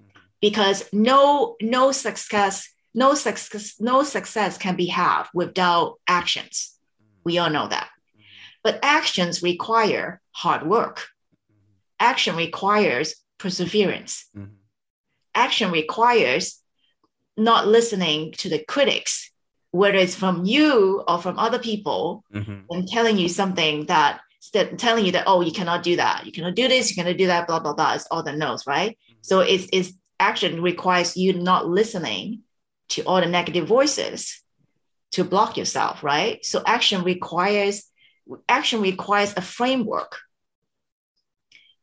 Because 0.44 0.78
no 0.92 1.56
no 1.62 1.90
success 1.90 2.68
no 2.92 3.14
success 3.14 3.80
no 3.80 4.02
success 4.02 4.58
can 4.58 4.76
be 4.76 4.88
had 5.00 5.24
without 5.32 6.00
actions. 6.06 6.54
We 7.24 7.38
all 7.38 7.48
know 7.48 7.66
that. 7.66 7.88
But 8.62 8.78
actions 8.82 9.42
require 9.42 10.20
hard 10.32 10.66
work. 10.66 11.06
Action 11.98 12.36
requires 12.36 13.14
perseverance. 13.38 14.12
Mm-hmm. 14.36 14.52
Action 15.34 15.70
requires 15.70 16.60
not 17.38 17.66
listening 17.66 18.32
to 18.40 18.50
the 18.50 18.62
critics, 18.74 19.30
whether 19.70 19.96
it's 19.96 20.14
from 20.14 20.44
you 20.44 21.02
or 21.08 21.22
from 21.22 21.38
other 21.38 21.58
people, 21.58 22.22
mm-hmm. 22.34 22.66
and 22.68 22.86
telling 22.86 23.16
you 23.16 23.30
something 23.30 23.86
that 23.86 24.20
telling 24.76 25.06
you 25.06 25.12
that 25.12 25.24
oh 25.26 25.40
you 25.40 25.52
cannot 25.52 25.82
do 25.82 25.96
that, 25.96 26.26
you 26.26 26.32
cannot 26.32 26.54
do 26.54 26.68
this, 26.68 26.90
you 26.90 26.96
cannot 27.02 27.16
do 27.16 27.28
that, 27.28 27.46
blah 27.46 27.60
blah 27.60 27.72
blah. 27.72 27.94
It's 27.94 28.06
all 28.10 28.22
the 28.22 28.36
no's, 28.36 28.66
right? 28.66 28.98
So 29.22 29.40
it's, 29.40 29.66
it's 29.72 29.94
action 30.21 30.62
requires 30.62 31.16
you 31.16 31.33
not 31.33 31.66
listening 31.66 32.42
to 32.90 33.02
all 33.02 33.21
the 33.21 33.26
negative 33.26 33.66
voices 33.66 34.42
to 35.12 35.25
block 35.25 35.56
yourself, 35.56 36.02
right? 36.02 36.44
So 36.44 36.62
action 36.66 37.02
requires 37.02 37.85
action 38.49 38.80
requires 38.80 39.35
a 39.37 39.42
framework 39.42 40.16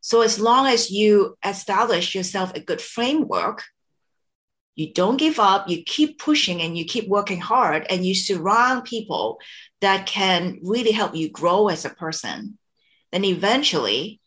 so 0.01 0.21
as 0.21 0.39
long 0.39 0.65
as 0.65 0.89
you 0.89 1.37
establish 1.45 2.15
yourself 2.15 2.53
a 2.55 2.59
good 2.59 2.81
framework, 2.81 3.63
you 4.75 4.93
don't 4.93 5.17
give 5.17 5.39
up, 5.39 5.69
you 5.69 5.83
keep 5.83 6.17
pushing 6.17 6.59
and 6.61 6.75
you 6.75 6.85
keep 6.85 7.07
working 7.07 7.39
hard 7.39 7.85
and 7.89 8.03
you 8.03 8.15
surround 8.15 8.83
people 8.83 9.39
that 9.79 10.07
can 10.07 10.59
really 10.63 10.91
help 10.91 11.15
you 11.15 11.29
grow 11.29 11.67
as 11.67 11.85
a 11.85 11.89
person, 11.89 12.57
then 13.11 13.23
eventually 13.23 14.19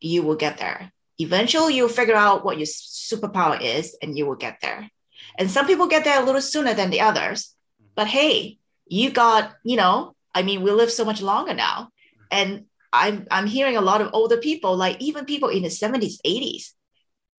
you 0.00 0.24
will 0.24 0.34
get 0.34 0.58
there. 0.58 0.92
Eventually 1.22 1.74
you'll 1.74 1.88
figure 1.88 2.14
out 2.14 2.44
what 2.44 2.58
your 2.58 2.66
superpower 2.66 3.60
is 3.60 3.96
and 4.02 4.16
you 4.16 4.26
will 4.26 4.36
get 4.36 4.58
there. 4.60 4.90
And 5.38 5.50
some 5.50 5.66
people 5.66 5.86
get 5.86 6.04
there 6.04 6.20
a 6.20 6.24
little 6.24 6.40
sooner 6.40 6.74
than 6.74 6.90
the 6.90 7.00
others. 7.00 7.54
But 7.94 8.06
hey, 8.06 8.58
you 8.86 9.10
got, 9.10 9.54
you 9.64 9.76
know, 9.76 10.14
I 10.34 10.42
mean, 10.42 10.62
we 10.62 10.70
live 10.70 10.90
so 10.90 11.04
much 11.04 11.22
longer 11.22 11.54
now. 11.54 11.88
And 12.30 12.66
I'm 12.92 13.26
I'm 13.30 13.46
hearing 13.46 13.76
a 13.76 13.80
lot 13.80 14.00
of 14.00 14.10
older 14.12 14.36
people, 14.36 14.76
like 14.76 15.00
even 15.00 15.24
people 15.24 15.48
in 15.48 15.62
the 15.62 15.68
70s, 15.68 16.16
80s, 16.26 16.72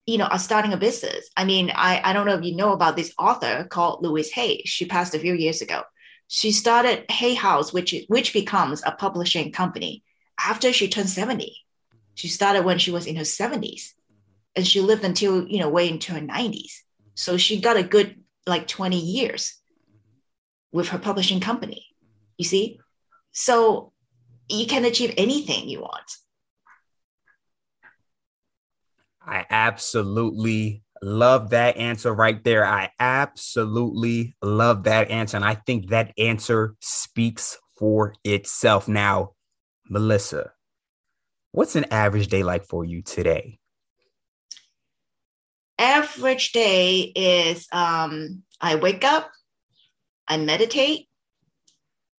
you 0.05 0.17
know, 0.17 0.25
are 0.25 0.39
starting 0.39 0.73
a 0.73 0.77
business. 0.77 1.29
I 1.37 1.45
mean, 1.45 1.71
I, 1.75 2.01
I 2.03 2.13
don't 2.13 2.25
know 2.25 2.35
if 2.35 2.43
you 2.43 2.55
know 2.55 2.73
about 2.73 2.95
this 2.95 3.13
author 3.19 3.65
called 3.69 4.03
Louise 4.03 4.31
Hay. 4.31 4.63
She 4.65 4.85
passed 4.85 5.13
a 5.13 5.19
few 5.19 5.33
years 5.33 5.61
ago. 5.61 5.83
She 6.27 6.51
started 6.51 7.05
Hay 7.11 7.35
House, 7.35 7.71
which 7.71 7.93
which 8.07 8.33
becomes 8.33 8.81
a 8.83 8.91
publishing 8.91 9.51
company 9.51 10.03
after 10.39 10.73
she 10.73 10.87
turned 10.87 11.09
70. 11.09 11.62
She 12.15 12.27
started 12.27 12.65
when 12.65 12.77
she 12.77 12.91
was 12.91 13.07
in 13.07 13.15
her 13.15 13.23
70s. 13.23 13.93
And 14.55 14.67
she 14.67 14.81
lived 14.81 15.03
until, 15.03 15.47
you 15.47 15.59
know, 15.59 15.69
way 15.69 15.89
into 15.89 16.13
her 16.13 16.19
90s. 16.19 16.81
So 17.15 17.37
she 17.37 17.59
got 17.59 17.77
a 17.77 17.83
good 17.83 18.21
like 18.45 18.67
20 18.67 18.97
years 18.99 19.55
with 20.71 20.89
her 20.89 20.99
publishing 20.99 21.39
company. 21.39 21.87
You 22.37 22.45
see? 22.45 22.79
So 23.31 23.93
you 24.49 24.67
can 24.67 24.85
achieve 24.85 25.13
anything 25.17 25.69
you 25.69 25.81
want. 25.81 26.11
I 29.25 29.45
absolutely 29.49 30.83
love 31.01 31.51
that 31.51 31.77
answer 31.77 32.13
right 32.13 32.43
there. 32.43 32.65
I 32.65 32.91
absolutely 32.99 34.35
love 34.41 34.83
that 34.83 35.09
answer. 35.11 35.37
And 35.37 35.45
I 35.45 35.55
think 35.55 35.89
that 35.89 36.13
answer 36.17 36.75
speaks 36.79 37.57
for 37.77 38.15
itself. 38.23 38.87
Now, 38.87 39.33
Mellissa, 39.91 40.49
what's 41.53 41.75
an 41.75 41.85
average 41.91 42.27
day 42.27 42.43
like 42.43 42.65
for 42.65 42.83
you 42.83 43.01
today? 43.01 43.59
Average 45.79 46.51
day 46.51 46.99
is 47.15 47.67
um, 47.71 48.43
I 48.59 48.75
wake 48.75 49.05
up, 49.05 49.31
I 50.27 50.37
meditate, 50.37 51.07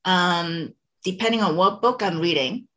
um, 0.05 0.73
depending 1.05 1.43
on 1.43 1.57
what 1.57 1.83
book 1.83 2.03
I'm 2.03 2.21
reading. 2.21 2.69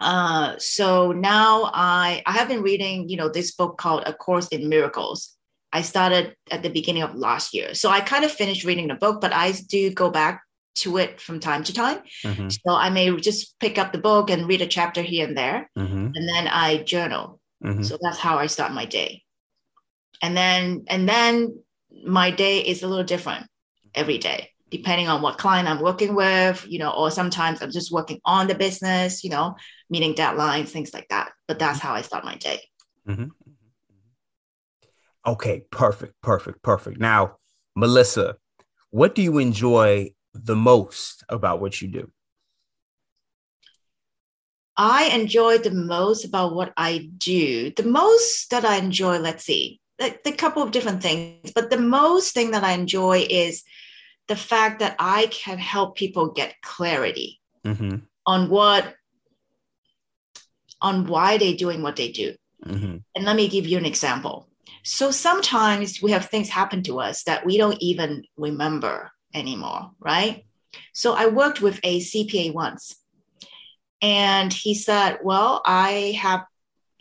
Uh, 0.00 0.54
so 0.58 1.12
now 1.12 1.70
I 1.72 2.22
I 2.24 2.32
have 2.32 2.48
been 2.48 2.62
reading, 2.62 3.08
you 3.08 3.16
know, 3.16 3.28
this 3.28 3.54
book 3.54 3.78
called 3.78 4.02
A 4.06 4.12
Course 4.12 4.48
in 4.48 4.68
Miracles. 4.68 5.36
I 5.72 5.82
started 5.82 6.34
at 6.50 6.62
the 6.62 6.70
beginning 6.70 7.02
of 7.02 7.14
last 7.14 7.52
year. 7.52 7.74
So 7.74 7.90
I 7.90 8.00
kind 8.00 8.24
of 8.24 8.30
finished 8.30 8.64
reading 8.64 8.88
the 8.88 8.94
book, 8.94 9.20
but 9.20 9.34
I 9.34 9.52
do 9.68 9.90
go 9.90 10.10
back 10.10 10.42
to 10.76 10.98
it 10.98 11.20
from 11.20 11.40
time 11.40 11.64
to 11.64 11.72
time. 11.72 11.98
Mm-hmm. 12.24 12.48
So 12.50 12.74
I 12.74 12.90
may 12.90 13.14
just 13.16 13.58
pick 13.58 13.78
up 13.78 13.92
the 13.92 13.98
book 13.98 14.30
and 14.30 14.48
read 14.48 14.62
a 14.62 14.66
chapter 14.66 15.02
here 15.02 15.26
and 15.26 15.36
there, 15.36 15.70
mm-hmm. 15.76 16.10
and 16.14 16.28
then 16.28 16.48
I 16.48 16.82
journal. 16.82 17.40
Mm-hmm. 17.64 17.82
So 17.82 17.98
that's 18.00 18.18
how 18.18 18.38
I 18.38 18.46
start 18.46 18.72
my 18.72 18.84
day. 18.84 19.22
And 20.22 20.36
then 20.36 20.84
and 20.88 21.08
then 21.08 21.58
my 22.04 22.30
day 22.30 22.60
is 22.60 22.82
a 22.82 22.88
little 22.88 23.04
different 23.04 23.46
every 23.94 24.18
day 24.18 24.50
depending 24.70 25.08
on 25.08 25.22
what 25.22 25.38
client 25.38 25.68
I'm 25.68 25.80
working 25.80 26.14
with, 26.14 26.66
you 26.68 26.78
know, 26.78 26.90
or 26.90 27.10
sometimes 27.10 27.62
I'm 27.62 27.70
just 27.70 27.92
working 27.92 28.20
on 28.24 28.46
the 28.46 28.54
business, 28.54 29.24
you 29.24 29.30
know, 29.30 29.56
meeting 29.88 30.14
deadlines, 30.14 30.68
things 30.68 30.92
like 30.92 31.08
that. 31.08 31.30
But 31.46 31.58
that's 31.58 31.78
how 31.78 31.94
I 31.94 32.02
start 32.02 32.24
my 32.24 32.36
day. 32.36 32.60
Mm-hmm. 33.08 33.28
Okay, 35.26 35.64
perfect, 35.70 36.14
perfect, 36.22 36.62
perfect. 36.62 37.00
Now, 37.00 37.36
Mellissa, 37.76 38.34
what 38.90 39.14
do 39.14 39.22
you 39.22 39.38
enjoy 39.38 40.10
the 40.34 40.56
most 40.56 41.24
about 41.28 41.60
what 41.60 41.80
you 41.80 41.88
do? 41.88 42.10
I 44.76 45.06
enjoy 45.06 45.58
the 45.58 45.72
most 45.72 46.24
about 46.24 46.54
what 46.54 46.72
I 46.76 47.10
do. 47.18 47.72
The 47.72 47.82
most 47.82 48.50
that 48.50 48.64
I 48.64 48.76
enjoy, 48.76 49.18
let's 49.18 49.44
see, 49.44 49.80
a, 50.00 50.16
a 50.24 50.32
couple 50.32 50.62
of 50.62 50.70
different 50.70 51.02
things, 51.02 51.50
but 51.52 51.68
the 51.68 51.80
most 51.80 52.32
thing 52.32 52.52
that 52.52 52.62
I 52.62 52.72
enjoy 52.72 53.26
is 53.28 53.64
the 54.28 54.36
fact 54.36 54.78
that 54.78 54.94
I 55.00 55.26
can 55.26 55.58
help 55.58 55.96
people 55.96 56.30
get 56.30 56.54
clarity 56.62 57.40
mm-hmm. 57.66 57.96
on 58.24 58.48
what, 58.48 58.94
on 60.80 61.06
why 61.06 61.38
they're 61.38 61.56
doing 61.56 61.82
what 61.82 61.96
they 61.96 62.12
do. 62.12 62.34
Mm-hmm. 62.64 62.98
And 63.16 63.24
let 63.24 63.34
me 63.34 63.48
give 63.48 63.66
you 63.66 63.78
an 63.78 63.86
example. 63.86 64.48
So 64.84 65.10
sometimes 65.10 66.00
we 66.00 66.12
have 66.12 66.26
things 66.26 66.48
happen 66.48 66.84
to 66.84 67.00
us 67.00 67.24
that 67.24 67.44
we 67.44 67.56
don't 67.58 67.80
even 67.80 68.22
remember 68.36 69.10
anymore, 69.34 69.92
right? 70.00 70.44
So 70.92 71.14
I 71.14 71.26
worked 71.26 71.60
with 71.60 71.80
a 71.82 72.00
CPA 72.00 72.52
once, 72.52 72.96
and 74.02 74.52
he 74.52 74.74
said, 74.74 75.18
"Well, 75.22 75.62
I 75.64 76.18
have 76.20 76.44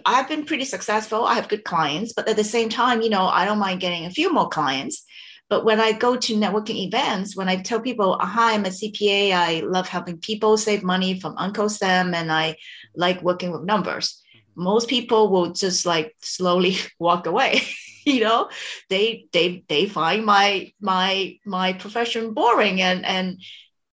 I've 0.05 0.29
been 0.29 0.45
pretty 0.45 0.65
successful. 0.65 1.25
I 1.25 1.35
have 1.35 1.49
good 1.49 1.63
clients, 1.63 2.13
but 2.13 2.27
at 2.29 2.37
the 2.37 2.43
same 2.43 2.69
time, 2.69 3.01
you 3.01 3.09
know, 3.09 3.27
I 3.27 3.45
don't 3.45 3.59
mind 3.59 3.81
getting 3.81 4.05
a 4.05 4.11
few 4.11 4.31
more 4.31 4.47
clients 4.47 5.05
but 5.49 5.63
when 5.63 5.79
I 5.79 5.93
go 5.93 6.17
to 6.17 6.35
networking 6.35 6.75
events, 6.85 7.35
when 7.35 7.47
I 7.47 7.55
tell 7.57 7.79
people, 7.79 8.17
hi, 8.19 8.53
I'm 8.53 8.65
a 8.65 8.69
CPA, 8.69 9.31
I 9.31 9.61
love 9.61 9.87
helping 9.87 10.17
people 10.17 10.57
save 10.57 10.83
money 10.83 11.19
from 11.19 11.37
Uncle 11.37 11.69
Sam, 11.69 12.13
and 12.13 12.31
I 12.31 12.57
like 12.95 13.21
working 13.21 13.51
with 13.51 13.63
numbers. 13.63 14.21
Most 14.55 14.89
people 14.89 15.29
will 15.29 15.53
just 15.53 15.85
like 15.85 16.15
slowly 16.21 16.77
walk 16.99 17.27
away. 17.27 17.61
you 18.13 18.21
know, 18.21 18.49
they 18.89 19.27
they 19.33 19.65
they 19.67 19.85
find 19.85 20.25
my 20.25 20.71
my 20.79 21.37
my 21.45 21.73
profession 21.73 22.33
boring, 22.33 22.81
and 22.81 23.05
and 23.05 23.41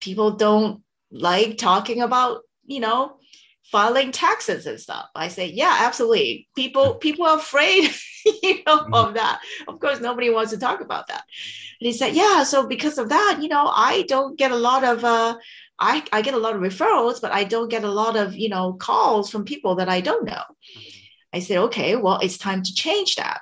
people 0.01 0.31
don't 0.31 0.83
like 1.11 1.57
talking 1.57 2.01
about 2.01 2.41
you 2.65 2.81
know 2.81 3.17
filing 3.63 4.11
taxes 4.11 4.65
and 4.65 4.81
stuff. 4.81 5.07
I 5.15 5.29
say, 5.29 5.47
yeah, 5.47 5.77
absolutely. 5.79 6.49
People 6.57 6.95
people 6.95 7.25
are 7.25 7.37
afraid, 7.37 7.89
you 8.43 8.55
know, 8.67 8.79
mm-hmm. 8.79 8.93
of 8.93 9.13
that. 9.13 9.39
Of 9.65 9.79
course, 9.79 10.01
nobody 10.01 10.29
wants 10.29 10.51
to 10.51 10.57
talk 10.57 10.81
about 10.81 11.07
that. 11.07 11.23
And 11.79 11.87
he 11.87 11.93
said, 11.93 12.13
yeah. 12.13 12.43
So 12.43 12.67
because 12.67 12.97
of 12.97 13.07
that, 13.09 13.39
you 13.41 13.47
know, 13.47 13.71
I 13.73 14.03
don't 14.09 14.37
get 14.37 14.51
a 14.51 14.57
lot 14.57 14.83
of 14.83 15.05
uh, 15.05 15.37
I 15.79 16.03
I 16.11 16.21
get 16.21 16.33
a 16.33 16.43
lot 16.45 16.55
of 16.55 16.61
referrals, 16.61 17.21
but 17.21 17.31
I 17.31 17.45
don't 17.45 17.69
get 17.69 17.85
a 17.85 17.91
lot 17.91 18.17
of 18.17 18.35
you 18.35 18.49
know 18.49 18.73
calls 18.73 19.29
from 19.29 19.45
people 19.45 19.75
that 19.75 19.87
I 19.87 20.01
don't 20.01 20.25
know. 20.25 20.43
I 21.33 21.39
said, 21.39 21.59
okay, 21.59 21.95
well, 21.95 22.19
it's 22.21 22.37
time 22.37 22.61
to 22.61 22.73
change 22.73 23.15
that. 23.15 23.39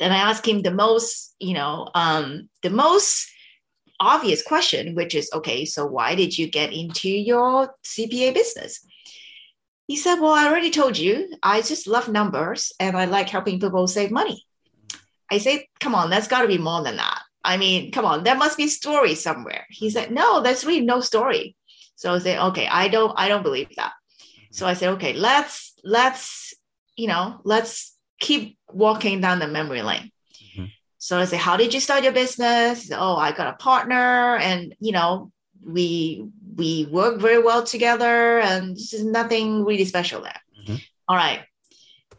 Then 0.00 0.10
I 0.10 0.16
asked 0.16 0.48
him 0.48 0.62
the 0.62 0.72
most, 0.72 1.36
you 1.38 1.54
know, 1.54 1.88
um, 1.94 2.48
the 2.62 2.70
most 2.70 3.30
obvious 4.00 4.42
question, 4.42 4.96
which 4.96 5.14
is, 5.14 5.30
okay, 5.32 5.64
so 5.64 5.86
why 5.86 6.16
did 6.16 6.36
you 6.36 6.50
get 6.50 6.72
into 6.72 7.08
your 7.08 7.72
CPA 7.84 8.34
business? 8.34 8.84
He 9.86 9.96
said, 9.96 10.16
Well, 10.16 10.32
I 10.32 10.48
already 10.48 10.70
told 10.70 10.98
you, 10.98 11.32
I 11.42 11.62
just 11.62 11.86
love 11.86 12.08
numbers 12.08 12.72
and 12.80 12.96
I 12.96 13.04
like 13.04 13.28
helping 13.28 13.60
people 13.60 13.86
save 13.86 14.10
money. 14.10 14.44
I 15.30 15.38
said, 15.38 15.60
Come 15.78 15.94
on, 15.94 16.10
that's 16.10 16.28
got 16.28 16.42
to 16.42 16.48
be 16.48 16.58
more 16.58 16.82
than 16.82 16.96
that. 16.96 17.22
I 17.44 17.56
mean, 17.56 17.92
come 17.92 18.04
on, 18.04 18.24
there 18.24 18.36
must 18.36 18.56
be 18.56 18.64
a 18.64 18.68
story 18.68 19.14
somewhere. 19.14 19.66
He 19.68 19.90
said, 19.90 20.10
No, 20.10 20.40
there's 20.40 20.64
really 20.64 20.84
no 20.84 21.00
story. 21.00 21.56
So 21.94 22.14
I 22.14 22.18
said, 22.18 22.38
Okay, 22.48 22.66
I 22.66 22.88
don't, 22.88 23.12
I 23.16 23.28
don't 23.28 23.42
believe 23.44 23.68
that. 23.76 23.92
So 24.50 24.66
I 24.66 24.74
said, 24.74 24.90
okay, 24.90 25.12
let's 25.12 25.74
let's 25.84 26.54
you 26.96 27.06
know 27.06 27.40
let's 27.44 27.89
keep 28.20 28.58
walking 28.72 29.20
down 29.20 29.40
the 29.40 29.48
memory 29.48 29.82
lane. 29.82 30.12
Mm-hmm. 30.54 30.66
So 30.98 31.18
I 31.18 31.24
say, 31.24 31.36
how 31.36 31.56
did 31.56 31.74
you 31.74 31.80
start 31.80 32.04
your 32.04 32.12
business? 32.12 32.90
Oh, 32.94 33.16
I 33.16 33.32
got 33.32 33.52
a 33.52 33.56
partner, 33.56 34.36
and 34.36 34.74
you 34.80 34.92
know 34.92 35.32
we 35.64 36.24
we 36.56 36.86
work 36.90 37.20
very 37.20 37.42
well 37.42 37.64
together, 37.64 38.38
and 38.40 38.76
there's 38.76 39.04
nothing 39.04 39.64
really 39.64 39.84
special 39.84 40.22
there. 40.22 40.40
Mm-hmm. 40.60 40.76
All 41.08 41.16
right. 41.16 41.40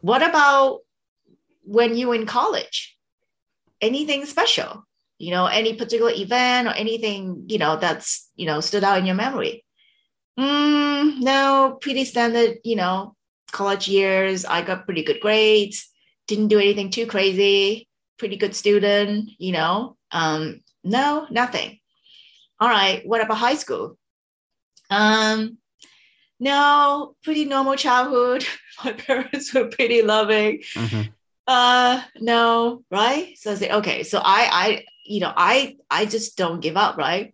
What 0.01 0.21
about 0.27 0.79
when 1.63 1.95
you 1.95 2.09
were 2.09 2.15
in 2.15 2.25
college? 2.25 2.97
Anything 3.79 4.25
special? 4.25 4.85
You 5.17 5.31
know, 5.31 5.45
any 5.45 5.73
particular 5.73 6.11
event 6.11 6.67
or 6.67 6.71
anything, 6.71 7.45
you 7.47 7.59
know, 7.59 7.77
that's, 7.77 8.29
you 8.35 8.47
know, 8.47 8.59
stood 8.59 8.83
out 8.83 8.97
in 8.97 9.05
your 9.05 9.15
memory? 9.15 9.63
Mm, 10.39 11.19
no, 11.19 11.77
pretty 11.79 12.05
standard, 12.05 12.57
you 12.63 12.75
know, 12.75 13.15
college 13.51 13.87
years. 13.87 14.45
I 14.45 14.61
got 14.61 14.85
pretty 14.85 15.03
good 15.03 15.19
grades, 15.19 15.89
didn't 16.27 16.47
do 16.47 16.59
anything 16.59 16.89
too 16.89 17.05
crazy, 17.05 17.87
pretty 18.17 18.37
good 18.37 18.55
student, 18.55 19.29
you 19.37 19.51
know. 19.51 19.97
Um, 20.11 20.61
no, 20.83 21.27
nothing. 21.29 21.79
All 22.59 22.69
right, 22.69 23.05
what 23.05 23.21
about 23.21 23.37
high 23.37 23.55
school? 23.55 23.97
Um, 24.89 25.57
no, 26.39 27.15
pretty 27.23 27.45
normal 27.45 27.75
childhood. 27.75 28.45
My 28.83 28.93
parents 28.93 29.53
were 29.53 29.67
pretty 29.67 30.01
loving. 30.01 30.63
Mm-hmm. 30.75 31.09
Uh, 31.47 32.01
no, 32.19 32.83
right? 32.89 33.37
So 33.37 33.51
I 33.51 33.55
say, 33.55 33.71
okay. 33.71 34.03
So 34.03 34.19
I, 34.19 34.49
I, 34.51 34.85
you 35.05 35.19
know, 35.19 35.33
I, 35.35 35.77
I 35.89 36.05
just 36.05 36.37
don't 36.37 36.59
give 36.59 36.77
up, 36.77 36.97
right? 36.97 37.33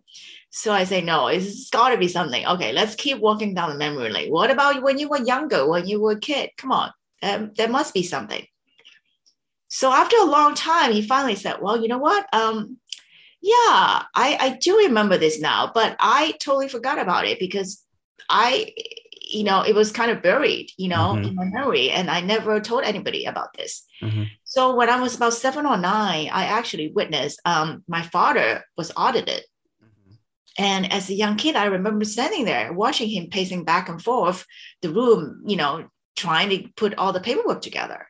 So 0.50 0.72
I 0.72 0.84
say, 0.84 1.02
no, 1.02 1.28
it's 1.28 1.70
got 1.70 1.90
to 1.90 1.98
be 1.98 2.08
something. 2.08 2.46
Okay, 2.46 2.72
let's 2.72 2.94
keep 2.94 3.18
walking 3.18 3.54
down 3.54 3.70
the 3.70 3.76
memory 3.76 4.10
lane. 4.10 4.32
What 4.32 4.50
about 4.50 4.82
when 4.82 4.98
you 4.98 5.08
were 5.08 5.22
younger, 5.22 5.68
when 5.68 5.86
you 5.86 6.00
were 6.00 6.12
a 6.12 6.20
kid? 6.20 6.50
Come 6.56 6.72
on, 6.72 6.90
um, 7.22 7.52
there 7.56 7.68
must 7.68 7.92
be 7.92 8.02
something. 8.02 8.46
So 9.68 9.92
after 9.92 10.16
a 10.16 10.24
long 10.24 10.54
time, 10.54 10.92
he 10.92 11.02
finally 11.02 11.34
said, 11.36 11.56
well, 11.60 11.80
you 11.80 11.88
know 11.88 11.98
what? 11.98 12.26
Um, 12.32 12.78
yeah, 13.40 14.02
I, 14.14 14.36
I 14.40 14.58
do 14.60 14.78
remember 14.78 15.18
this 15.18 15.40
now, 15.40 15.70
but 15.72 15.96
I 16.00 16.32
totally 16.40 16.68
forgot 16.68 16.98
about 16.98 17.26
it 17.26 17.38
because 17.38 17.84
I, 18.28 18.72
you 19.12 19.44
know, 19.44 19.62
it 19.62 19.74
was 19.74 19.92
kind 19.92 20.10
of 20.10 20.22
buried, 20.22 20.70
you 20.76 20.88
know, 20.88 21.12
mm-hmm. 21.14 21.24
in 21.24 21.34
my 21.34 21.44
memory. 21.44 21.90
And 21.90 22.10
I 22.10 22.20
never 22.20 22.60
told 22.60 22.82
anybody 22.84 23.26
about 23.26 23.52
this. 23.52 23.84
Mm-hmm. 24.02 24.24
So 24.44 24.74
when 24.74 24.88
I 24.88 25.00
was 25.00 25.14
about 25.14 25.34
seven 25.34 25.66
or 25.66 25.76
nine, 25.76 26.30
I 26.32 26.46
actually 26.46 26.90
witnessed 26.90 27.40
um, 27.44 27.84
my 27.86 28.02
father 28.02 28.64
was 28.76 28.90
audited. 28.96 29.42
And 30.58 30.92
as 30.92 31.08
a 31.08 31.14
young 31.14 31.36
kid, 31.36 31.54
I 31.54 31.66
remember 31.66 32.04
standing 32.04 32.44
there 32.44 32.72
watching 32.72 33.08
him 33.08 33.30
pacing 33.30 33.64
back 33.64 33.88
and 33.88 34.02
forth 34.02 34.44
the 34.82 34.90
room, 34.90 35.42
you 35.46 35.56
know, 35.56 35.88
trying 36.16 36.50
to 36.50 36.68
put 36.76 36.96
all 36.96 37.12
the 37.12 37.20
paperwork 37.20 37.62
together. 37.62 38.08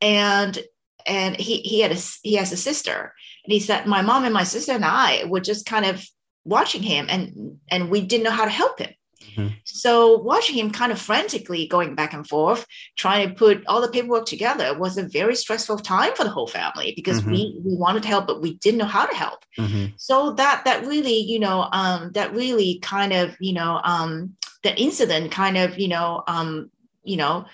And 0.00 0.58
and 1.06 1.36
he 1.36 1.58
he 1.58 1.80
had 1.80 1.92
a 1.92 1.98
he 2.22 2.34
has 2.34 2.52
a 2.52 2.56
sister 2.56 3.12
and 3.44 3.52
he 3.52 3.60
said 3.60 3.86
my 3.86 4.02
mom 4.02 4.24
and 4.24 4.34
my 4.34 4.44
sister 4.44 4.72
and 4.72 4.84
i 4.84 5.24
were 5.24 5.40
just 5.40 5.66
kind 5.66 5.84
of 5.84 6.06
watching 6.44 6.82
him 6.82 7.06
and 7.08 7.58
and 7.68 7.90
we 7.90 8.00
didn't 8.00 8.24
know 8.24 8.30
how 8.30 8.44
to 8.44 8.50
help 8.50 8.78
him 8.78 8.90
Mm-hmm. 9.22 9.48
So 9.64 10.18
watching 10.18 10.56
him 10.56 10.70
kind 10.70 10.92
of 10.92 11.00
frantically 11.00 11.66
going 11.66 11.94
back 11.94 12.12
and 12.12 12.26
forth, 12.26 12.66
trying 12.96 13.28
to 13.28 13.34
put 13.34 13.64
all 13.66 13.80
the 13.80 13.88
paperwork 13.88 14.26
together 14.26 14.76
was 14.78 14.98
a 14.98 15.08
very 15.08 15.34
stressful 15.34 15.78
time 15.78 16.14
for 16.14 16.24
the 16.24 16.30
whole 16.30 16.46
family 16.46 16.92
because 16.94 17.20
mm-hmm. 17.20 17.30
we 17.30 17.60
we 17.64 17.74
wanted 17.76 18.02
to 18.02 18.08
help, 18.08 18.26
but 18.26 18.42
we 18.42 18.54
didn't 18.54 18.78
know 18.78 18.84
how 18.84 19.06
to 19.06 19.14
help. 19.14 19.44
Mm-hmm. 19.58 19.94
So 19.96 20.32
that 20.34 20.64
that 20.64 20.86
really, 20.86 21.18
you 21.18 21.38
know, 21.38 21.68
um, 21.72 22.12
that 22.12 22.34
really 22.34 22.78
kind 22.80 23.12
of, 23.12 23.36
you 23.40 23.52
know, 23.52 23.80
um, 23.82 24.36
that 24.62 24.78
incident 24.78 25.32
kind 25.32 25.56
of, 25.56 25.78
you 25.78 25.88
know, 25.88 26.22
um, 26.26 26.70
you 27.02 27.16
know, 27.16 27.46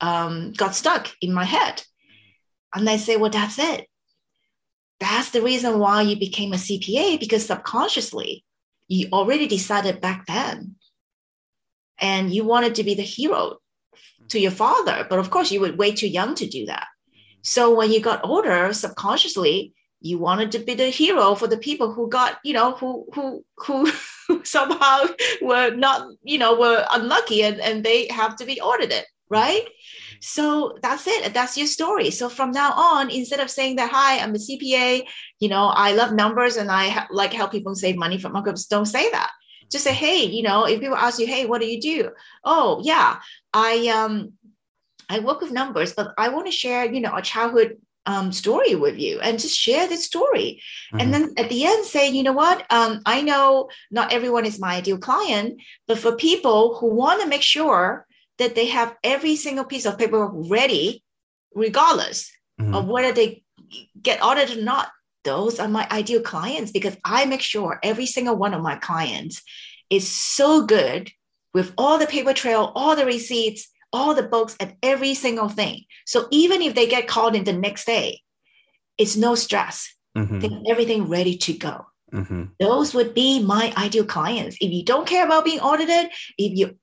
um, 0.00 0.52
got 0.52 0.74
stuck 0.74 1.08
in 1.20 1.32
my 1.32 1.44
head. 1.44 1.82
And 2.74 2.88
I 2.88 2.96
say, 2.96 3.16
well, 3.16 3.30
that's 3.30 3.58
it. 3.58 3.86
That's 4.98 5.30
the 5.30 5.42
reason 5.42 5.78
why 5.78 6.02
you 6.02 6.16
became 6.16 6.52
a 6.52 6.56
CPA 6.56 7.18
because 7.18 7.46
subconsciously 7.46 8.44
you 8.92 9.08
already 9.12 9.46
decided 9.46 10.00
back 10.00 10.26
then 10.26 10.76
and 12.02 12.34
you 12.34 12.44
wanted 12.44 12.74
to 12.74 12.84
be 12.84 12.94
the 12.94 13.02
hero 13.02 13.58
to 14.28 14.38
your 14.38 14.50
father 14.50 15.06
but 15.08 15.18
of 15.18 15.30
course 15.30 15.50
you 15.50 15.60
were 15.60 15.72
way 15.72 15.92
too 15.92 16.08
young 16.08 16.34
to 16.34 16.46
do 16.46 16.66
that. 16.66 16.86
So 17.42 17.74
when 17.74 17.90
you 17.90 18.00
got 18.00 18.24
older 18.24 18.72
subconsciously 18.72 19.72
you 20.00 20.18
wanted 20.18 20.52
to 20.52 20.58
be 20.58 20.74
the 20.74 20.90
hero 20.90 21.34
for 21.34 21.46
the 21.46 21.56
people 21.56 21.92
who 21.94 22.08
got 22.08 22.38
you 22.44 22.52
know 22.52 22.72
who 22.72 23.06
who 23.14 23.44
who 23.56 23.90
somehow 24.44 25.04
were 25.40 25.70
not 25.70 26.08
you 26.22 26.38
know 26.38 26.58
were 26.58 26.84
unlucky 26.92 27.42
and, 27.42 27.60
and 27.60 27.84
they 27.84 28.08
have 28.08 28.36
to 28.36 28.44
be 28.44 28.60
audited 28.60 29.04
right? 29.32 29.66
So 30.20 30.76
that's 30.82 31.06
it. 31.06 31.32
That's 31.32 31.56
your 31.56 31.66
story. 31.66 32.10
So 32.10 32.28
from 32.28 32.50
now 32.52 32.72
on 32.72 33.10
instead 33.10 33.40
of 33.40 33.50
saying 33.50 33.76
that 33.76 33.90
hi 33.90 34.18
i'm 34.18 34.34
a 34.34 34.38
cpa 34.38 35.02
you 35.40 35.48
know 35.48 35.66
i 35.84 35.92
love 35.92 36.12
numbers 36.12 36.56
and 36.56 36.70
i 36.70 36.88
ha- 36.88 37.08
like 37.10 37.32
help 37.32 37.50
people 37.50 37.74
save 37.74 37.96
money 37.96 38.18
from 38.18 38.32
markups 38.34 38.68
don't 38.68 38.86
say 38.86 39.10
that 39.10 39.30
just 39.72 39.84
say, 39.84 39.94
hey, 39.94 40.24
you 40.24 40.42
know, 40.42 40.64
if 40.64 40.80
people 40.80 40.96
ask 40.96 41.18
you, 41.18 41.26
hey, 41.26 41.46
what 41.46 41.60
do 41.60 41.66
you 41.66 41.80
do? 41.80 42.10
Oh, 42.44 42.80
yeah, 42.84 43.20
I 43.52 43.88
um 43.88 44.34
I 45.08 45.18
work 45.18 45.40
with 45.40 45.50
numbers, 45.50 45.92
but 45.94 46.14
I 46.16 46.28
want 46.28 46.46
to 46.46 46.52
share, 46.52 46.84
you 46.84 47.00
know, 47.00 47.14
a 47.14 47.22
childhood 47.22 47.78
um, 48.06 48.32
story 48.32 48.74
with 48.74 48.98
you 48.98 49.20
and 49.20 49.38
just 49.38 49.58
share 49.58 49.88
this 49.88 50.04
story. 50.04 50.60
Mm-hmm. 50.92 51.00
And 51.00 51.14
then 51.14 51.34
at 51.36 51.48
the 51.48 51.64
end, 51.64 51.84
say, 51.84 52.10
you 52.10 52.22
know 52.22 52.32
what? 52.32 52.64
Um, 52.70 53.00
I 53.06 53.22
know 53.22 53.68
not 53.90 54.12
everyone 54.12 54.46
is 54.46 54.58
my 54.58 54.76
ideal 54.76 54.98
client, 54.98 55.60
but 55.86 55.98
for 55.98 56.16
people 56.16 56.76
who 56.78 56.88
want 56.88 57.20
to 57.22 57.28
make 57.28 57.42
sure 57.42 58.06
that 58.38 58.54
they 58.54 58.66
have 58.66 58.96
every 59.04 59.36
single 59.36 59.64
piece 59.64 59.86
of 59.86 59.98
paperwork 59.98 60.32
ready, 60.34 61.04
regardless 61.54 62.32
mm-hmm. 62.60 62.74
of 62.74 62.86
whether 62.86 63.12
they 63.12 63.44
get 64.00 64.22
audited 64.22 64.58
or 64.58 64.62
not, 64.62 64.88
those 65.24 65.60
are 65.60 65.68
my 65.68 65.86
ideal 65.90 66.20
clients 66.20 66.72
because 66.72 66.96
I 67.04 67.24
make 67.26 67.40
sure 67.40 67.78
every 67.82 68.06
single 68.06 68.36
one 68.36 68.54
of 68.54 68.62
my 68.62 68.76
clients 68.76 69.42
is 69.90 70.08
so 70.08 70.64
good 70.64 71.10
with 71.54 71.72
all 71.76 71.98
the 71.98 72.06
paper 72.06 72.32
trail, 72.32 72.72
all 72.74 72.96
the 72.96 73.06
receipts, 73.06 73.68
all 73.92 74.14
the 74.14 74.22
books, 74.22 74.56
and 74.58 74.74
every 74.82 75.14
single 75.14 75.48
thing. 75.48 75.82
So 76.06 76.26
even 76.30 76.62
if 76.62 76.74
they 76.74 76.86
get 76.86 77.08
called 77.08 77.36
in 77.36 77.44
the 77.44 77.52
next 77.52 77.84
day, 77.84 78.20
it's 78.98 79.16
no 79.16 79.34
stress. 79.34 79.94
Mm-hmm. 80.16 80.40
They 80.40 80.48
have 80.48 80.62
everything 80.68 81.08
ready 81.08 81.36
to 81.38 81.52
go. 81.52 81.86
Mm-hmm. 82.12 82.44
Those 82.60 82.94
would 82.94 83.14
be 83.14 83.42
my 83.42 83.72
ideal 83.76 84.04
clients. 84.04 84.56
If 84.60 84.70
you 84.70 84.84
don't 84.84 85.06
care 85.06 85.24
about 85.24 85.44
being 85.44 85.60
audited, 85.60 86.10
if 86.38 86.58
you 86.58 86.76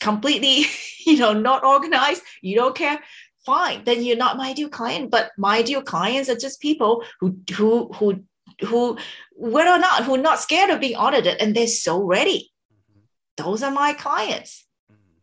completely, 0.00 0.66
you 1.06 1.18
know, 1.18 1.32
not 1.32 1.64
organized, 1.64 2.22
you 2.42 2.54
don't 2.54 2.76
care, 2.76 3.00
fine, 3.44 3.84
then 3.84 4.02
you're 4.02 4.16
not 4.16 4.36
my 4.36 4.50
ideal 4.50 4.68
client. 4.68 5.10
But 5.10 5.30
my 5.36 5.58
ideal 5.58 5.82
clients 5.82 6.28
are 6.28 6.36
just 6.36 6.60
people 6.60 7.04
who 7.20 7.38
who 7.54 7.92
who 7.94 8.24
who 8.64 8.98
whether 9.34 9.70
or 9.70 9.78
not 9.78 10.04
who 10.04 10.14
are 10.14 10.18
not 10.18 10.40
scared 10.40 10.70
of 10.70 10.80
being 10.80 10.96
audited 10.96 11.40
and 11.40 11.54
they're 11.54 11.66
so 11.66 12.02
ready. 12.02 12.50
Mm-hmm. 12.72 13.00
Those 13.36 13.62
are 13.62 13.70
my 13.70 13.92
clients. 13.92 14.66
Mm-hmm. 14.90 15.18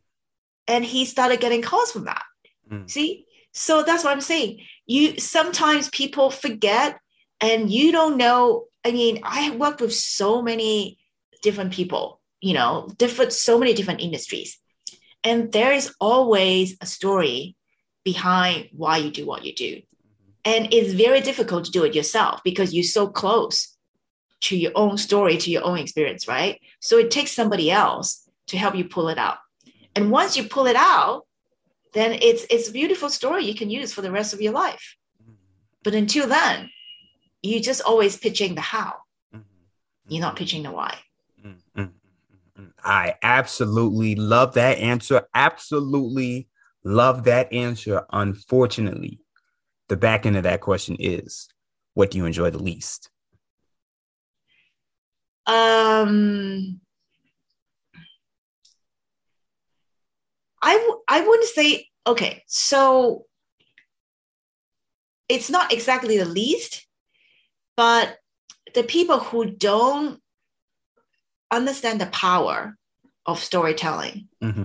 And 0.68 0.86
he 0.86 1.06
started 1.06 1.40
getting 1.40 1.62
calls 1.62 1.92
from 1.92 2.06
that. 2.06 2.24
Mm-hmm. 2.72 2.88
See? 2.88 3.26
So 3.54 3.84
that's 3.84 4.04
what 4.04 4.12
I'm 4.14 4.22
saying. 4.22 4.62
You 4.86 5.20
sometimes 5.20 5.90
people 5.90 6.30
forget 6.30 7.00
and 7.42 7.72
you 7.72 7.92
don't 7.92 8.18
know. 8.18 8.66
I 8.86 8.92
mean, 8.92 9.20
I 9.24 9.42
have 9.42 9.56
worked 9.56 9.82
with 9.82 9.94
so 9.94 10.42
many 10.42 10.98
different 11.42 11.74
people, 11.74 12.22
you 12.42 12.54
know, 12.54 12.90
different 12.98 13.34
so 13.34 13.58
many 13.58 13.74
different 13.74 14.02
industries. 14.02 14.58
And 15.24 15.52
there 15.52 15.74
is 15.74 15.94
always 16.00 16.78
a 16.82 16.86
story 16.86 17.56
behind 18.04 18.70
why 18.72 18.98
you 18.98 19.12
do 19.12 19.26
what 19.26 19.46
you 19.46 19.54
do. 19.54 19.76
Mm-hmm. 19.76 20.30
And 20.46 20.74
it's 20.74 20.94
very 20.94 21.22
difficult 21.22 21.66
to 21.66 21.72
do 21.72 21.84
it 21.84 21.96
yourself 21.96 22.42
because 22.44 22.74
you're 22.74 22.84
so 22.84 23.08
close 23.08 23.76
to 24.42 24.58
your 24.58 24.72
own 24.76 24.98
story, 24.98 25.38
to 25.38 25.52
your 25.52 25.66
own 25.66 25.78
experience, 25.78 26.28
right? 26.28 26.62
So 26.80 26.98
it 26.98 27.12
takes 27.12 27.32
somebody 27.32 27.70
else 27.70 28.30
to 28.48 28.58
help 28.58 28.76
you 28.76 28.86
pull 28.86 29.10
it 29.10 29.18
out. 29.18 29.38
And 29.96 30.12
once 30.12 30.38
you 30.38 30.44
pull 30.44 30.66
it 30.68 30.78
out, 30.78 31.26
then 31.94 32.14
it's 32.22 32.46
it's 32.50 32.70
a 32.70 32.72
beautiful 32.72 33.10
story 33.10 33.46
you 33.46 33.56
can 33.56 33.70
use 33.70 33.92
for 33.92 34.02
the 34.02 34.12
rest 34.12 34.34
of 34.34 34.42
your 34.42 34.54
life. 34.54 34.96
Mm-hmm. 35.22 35.34
But 35.84 35.96
until 35.96 36.28
then, 36.28 36.70
you 37.42 37.60
just 37.60 37.82
always 37.82 38.16
pitching 38.16 38.56
the 38.56 38.62
how. 38.62 38.94
Mm-hmm. 39.34 39.42
You're 40.08 40.22
not 40.22 40.36
pitching 40.36 40.64
the 40.64 40.72
why. 40.72 40.98
I 42.84 43.16
absolutely 43.22 44.16
love 44.16 44.54
that 44.54 44.78
answer. 44.78 45.28
Absolutely 45.34 46.48
Love 46.84 47.26
that 47.26 47.52
answer. 47.52 48.06
Unfortunately, 48.12 49.20
the 49.90 49.98
back 49.98 50.26
end 50.26 50.38
of 50.38 50.44
that 50.44 50.62
question 50.62 50.96
is 51.00 51.48
what 51.94 52.12
do 52.12 52.18
you 52.18 52.26
enjoy 52.26 52.50
the 52.50 52.62
least? 52.62 53.10
Um, 55.46 56.80
I 60.62 60.74
w- 60.76 61.02
I 61.08 61.22
wouldn't 61.22 61.50
say 61.50 61.88
okay. 62.06 62.44
So 62.48 63.26
it's 65.28 65.50
not 65.50 65.74
exactly 65.74 66.18
the 66.18 66.26
least, 66.26 66.86
but 67.76 68.18
the 68.74 68.84
people 68.84 69.20
who 69.20 69.46
don't 69.46 70.22
understand 71.52 72.00
the 72.00 72.06
power 72.08 72.78
of 73.26 73.40
storytelling 73.40 74.28
mm-hmm 74.44 74.64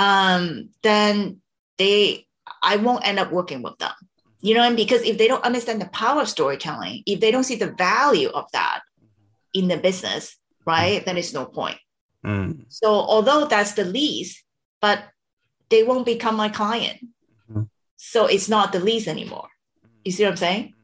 um, 0.00 0.70
then 0.82 1.42
they 1.76 2.26
I 2.62 2.76
won't 2.76 3.06
end 3.06 3.18
up 3.18 3.30
working 3.30 3.62
with 3.62 3.78
them. 3.78 3.92
You 4.40 4.54
know, 4.54 4.62
and 4.62 4.74
because 4.74 5.02
if 5.02 5.18
they 5.18 5.28
don't 5.28 5.44
understand 5.44 5.82
the 5.82 5.88
power 5.90 6.22
of 6.22 6.28
storytelling, 6.28 7.02
if 7.04 7.20
they 7.20 7.30
don't 7.30 7.44
see 7.44 7.56
the 7.56 7.72
value 7.72 8.30
of 8.30 8.50
that 8.52 8.80
in 9.52 9.68
the 9.68 9.76
business, 9.76 10.34
right, 10.64 11.04
then 11.04 11.18
it's 11.18 11.34
no 11.34 11.44
point. 11.44 11.76
Mm. 12.24 12.64
So 12.68 12.88
although 12.88 13.44
that's 13.44 13.74
the 13.74 13.84
least, 13.84 14.42
but 14.80 15.04
they 15.68 15.82
won't 15.82 16.06
become 16.06 16.36
my 16.36 16.48
client. 16.48 16.98
Mm-hmm. 17.50 17.64
So 17.98 18.26
it's 18.26 18.48
not 18.48 18.72
the 18.72 18.80
least 18.80 19.08
anymore. 19.08 19.48
You 20.02 20.12
see 20.12 20.24
what 20.24 20.30
I'm 20.30 20.36
saying? 20.38 20.74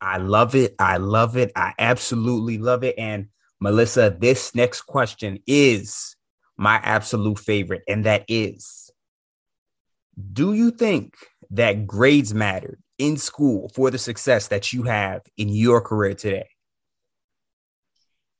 I 0.00 0.18
love 0.18 0.56
it. 0.56 0.74
I 0.80 0.96
love 0.96 1.36
it. 1.36 1.52
I 1.54 1.72
absolutely 1.78 2.58
love 2.58 2.82
it. 2.82 2.96
And 2.98 3.28
Mellissa, 3.62 4.18
this 4.20 4.56
next 4.56 4.82
question 4.82 5.38
is 5.46 6.15
my 6.56 6.76
absolute 6.82 7.38
favorite, 7.38 7.82
and 7.88 8.04
that 8.04 8.24
is 8.28 8.90
Do 10.32 10.54
you 10.54 10.70
think 10.70 11.14
that 11.50 11.86
grades 11.86 12.32
mattered 12.32 12.80
in 12.98 13.16
school 13.16 13.70
for 13.74 13.90
the 13.90 13.98
success 13.98 14.48
that 14.48 14.72
you 14.72 14.84
have 14.84 15.22
in 15.36 15.48
your 15.50 15.80
career 15.80 16.14
today? 16.14 16.48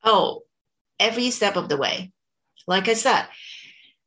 Oh, 0.02 0.42
every 0.98 1.30
step 1.30 1.56
of 1.56 1.68
the 1.68 1.76
way. 1.76 2.12
Like 2.66 2.88
I 2.88 2.94
said, 2.94 3.26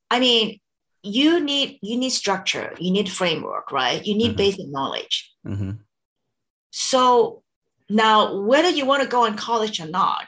I 0.10 0.20
mean, 0.20 0.60
you 1.04 1.40
need 1.40 1.80
you 1.82 1.98
need 1.98 2.10
structure, 2.10 2.74
you 2.80 2.92
need 2.92 3.10
framework, 3.10 3.72
right? 3.72 4.06
You 4.06 4.16
need 4.18 4.30
mm-hmm. 4.30 4.38
basic 4.38 4.68
knowledge. 4.68 5.34
Mm-hmm. 5.46 5.72
So 6.72 7.44
now, 7.90 8.42
whether 8.42 8.70
you 8.70 8.86
want 8.86 9.04
to 9.04 9.10
go 9.10 9.26
in 9.26 9.36
college 9.36 9.80
or 9.80 9.88
not, 9.88 10.26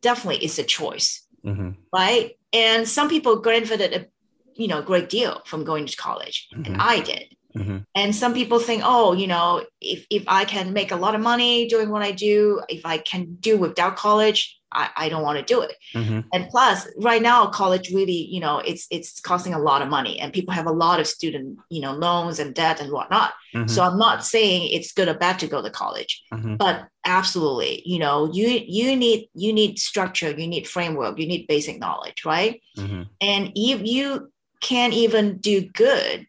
definitely 0.00 0.44
is 0.44 0.58
a 0.58 0.64
choice, 0.64 1.21
mm-hmm. 1.44 1.70
right? 1.92 2.36
And 2.52 2.88
some 2.88 3.08
people 3.08 3.40
benefited 3.40 3.92
a 3.94 4.06
you 4.54 4.68
know 4.68 4.80
a 4.80 4.82
great 4.82 5.08
deal 5.08 5.42
from 5.46 5.64
going 5.64 5.86
to 5.86 5.96
college, 5.96 6.48
and 6.52 6.66
mm-hmm. 6.66 6.80
I 6.80 7.00
did. 7.00 7.36
Mm-hmm. 7.56 7.78
And 7.94 8.14
some 8.14 8.32
people 8.32 8.58
think, 8.58 8.82
oh, 8.84 9.12
you 9.12 9.26
know, 9.26 9.64
if, 9.80 10.06
if 10.08 10.24
I 10.26 10.46
can 10.46 10.72
make 10.72 10.90
a 10.90 10.96
lot 10.96 11.14
of 11.14 11.20
money 11.20 11.68
doing 11.68 11.90
what 11.90 12.02
I 12.02 12.12
do, 12.12 12.62
if 12.68 12.86
I 12.86 12.96
can 12.96 13.34
do 13.40 13.58
without 13.58 13.96
college, 13.96 14.58
I, 14.72 14.90
I 14.96 15.08
don't 15.08 15.22
want 15.22 15.38
to 15.38 15.44
do 15.44 15.60
it. 15.60 15.76
Mm-hmm. 15.94 16.20
And 16.32 16.48
plus, 16.48 16.88
right 16.98 17.22
now, 17.22 17.46
college 17.46 17.90
really, 17.90 18.26
you 18.30 18.40
know, 18.40 18.58
it's 18.58 18.86
it's 18.90 19.20
costing 19.20 19.54
a 19.54 19.58
lot 19.58 19.82
of 19.82 19.88
money, 19.88 20.18
and 20.18 20.32
people 20.32 20.54
have 20.54 20.66
a 20.66 20.72
lot 20.72 21.00
of 21.00 21.06
student, 21.06 21.58
you 21.70 21.80
know, 21.80 21.92
loans 21.92 22.38
and 22.38 22.54
debt 22.54 22.80
and 22.80 22.92
whatnot. 22.92 23.32
Mm-hmm. 23.54 23.68
So 23.68 23.82
I'm 23.82 23.98
not 23.98 24.24
saying 24.24 24.70
it's 24.72 24.92
good 24.92 25.08
or 25.08 25.14
bad 25.14 25.38
to 25.40 25.46
go 25.46 25.62
to 25.62 25.70
college, 25.70 26.22
mm-hmm. 26.32 26.56
but 26.56 26.88
absolutely, 27.04 27.82
you 27.84 27.98
know, 27.98 28.30
you 28.32 28.48
you 28.48 28.96
need 28.96 29.28
you 29.34 29.52
need 29.52 29.78
structure, 29.78 30.30
you 30.30 30.46
need 30.46 30.66
framework, 30.66 31.18
you 31.18 31.26
need 31.26 31.46
basic 31.46 31.78
knowledge, 31.78 32.24
right? 32.24 32.60
Mm-hmm. 32.76 33.02
And 33.20 33.52
if 33.54 33.86
you 33.86 34.32
can't 34.60 34.94
even 34.94 35.38
do 35.38 35.62
good 35.62 36.26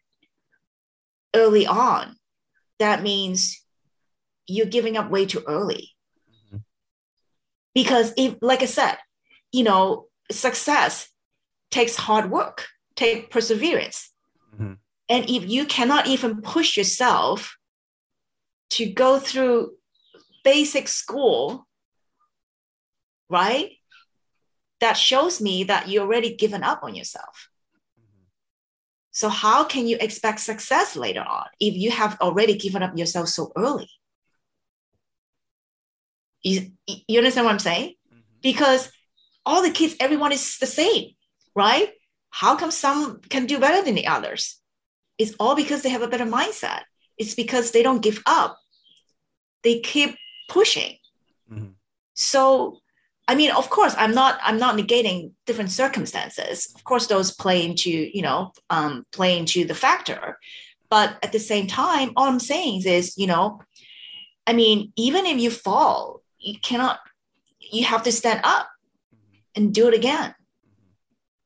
early 1.34 1.66
on, 1.66 2.16
that 2.78 3.02
means 3.02 3.62
you're 4.46 4.66
giving 4.66 4.96
up 4.96 5.10
way 5.10 5.24
too 5.24 5.42
early. 5.46 5.93
Mm-hmm. 7.76 7.82
Because 7.82 8.12
if, 8.16 8.36
like 8.40 8.62
I 8.62 8.66
said, 8.66 8.96
you 9.52 9.64
know, 9.64 10.06
success 10.30 11.08
takes 11.70 11.96
hard 11.96 12.30
work, 12.30 12.66
take 12.96 13.30
perseverance. 13.30 14.10
Mm-hmm. 14.54 14.74
And 15.08 15.30
if 15.30 15.48
you 15.48 15.66
cannot 15.66 16.06
even 16.06 16.40
push 16.40 16.76
yourself 16.76 17.56
to 18.70 18.86
go 18.86 19.18
through 19.18 19.72
basic 20.44 20.88
school, 20.88 21.66
right? 23.28 23.72
That 24.80 24.94
shows 24.94 25.40
me 25.40 25.64
that 25.64 25.88
you 25.88 26.00
already 26.00 26.34
given 26.34 26.62
up 26.62 26.80
on 26.82 26.94
yourself. 26.94 27.48
So 29.12 29.28
how 29.28 29.64
can 29.64 29.86
you 29.86 29.96
expect 30.00 30.40
success 30.40 30.96
later 30.96 31.22
on 31.22 31.46
if 31.60 31.74
you 31.74 31.92
have 31.92 32.18
already 32.20 32.56
given 32.56 32.82
up 32.82 32.98
yourself 32.98 33.28
so 33.28 33.52
early? 33.56 33.88
You, 36.44 36.70
you 36.86 37.18
understand 37.18 37.46
what 37.46 37.52
I'm 37.52 37.58
saying? 37.58 37.94
Mm-hmm. 38.12 38.20
Because 38.42 38.92
all 39.44 39.62
the 39.62 39.70
kids, 39.70 39.96
everyone 39.98 40.32
is 40.32 40.58
the 40.58 40.66
same, 40.66 41.10
right? 41.54 41.90
How 42.30 42.56
come 42.56 42.70
some 42.70 43.20
can 43.28 43.46
do 43.46 43.58
better 43.58 43.82
than 43.84 43.94
the 43.94 44.06
others? 44.06 44.60
It's 45.18 45.34
all 45.40 45.56
because 45.56 45.82
they 45.82 45.88
have 45.88 46.02
a 46.02 46.08
better 46.08 46.26
mindset. 46.26 46.82
It's 47.18 47.34
because 47.34 47.70
they 47.70 47.82
don't 47.82 48.02
give 48.02 48.22
up. 48.26 48.58
They 49.62 49.80
keep 49.80 50.16
pushing. 50.48 50.96
Mm-hmm. 51.50 51.70
So 52.14 52.78
I 53.26 53.34
mean, 53.34 53.50
of 53.52 53.70
course, 53.70 53.94
I'm 53.96 54.14
not 54.14 54.38
I'm 54.42 54.58
not 54.58 54.76
negating 54.76 55.32
different 55.46 55.70
circumstances. 55.70 56.72
Of 56.74 56.84
course, 56.84 57.06
those 57.06 57.32
play 57.32 57.64
into 57.64 57.90
you 57.90 58.22
know 58.22 58.52
um, 58.70 59.06
play 59.12 59.38
into 59.38 59.64
the 59.64 59.74
factor, 59.74 60.38
but 60.90 61.16
at 61.22 61.32
the 61.32 61.38
same 61.38 61.66
time, 61.66 62.12
all 62.16 62.28
I'm 62.28 62.40
saying 62.40 62.82
is 62.86 63.16
you 63.16 63.26
know, 63.26 63.60
I 64.46 64.52
mean, 64.52 64.92
even 64.96 65.24
if 65.24 65.38
you 65.38 65.50
fall, 65.50 66.20
you 66.44 66.58
cannot. 66.60 66.98
You 67.58 67.84
have 67.84 68.02
to 68.04 68.12
stand 68.12 68.40
up 68.44 68.68
and 69.54 69.72
do 69.72 69.88
it 69.88 69.94
again. 69.94 70.34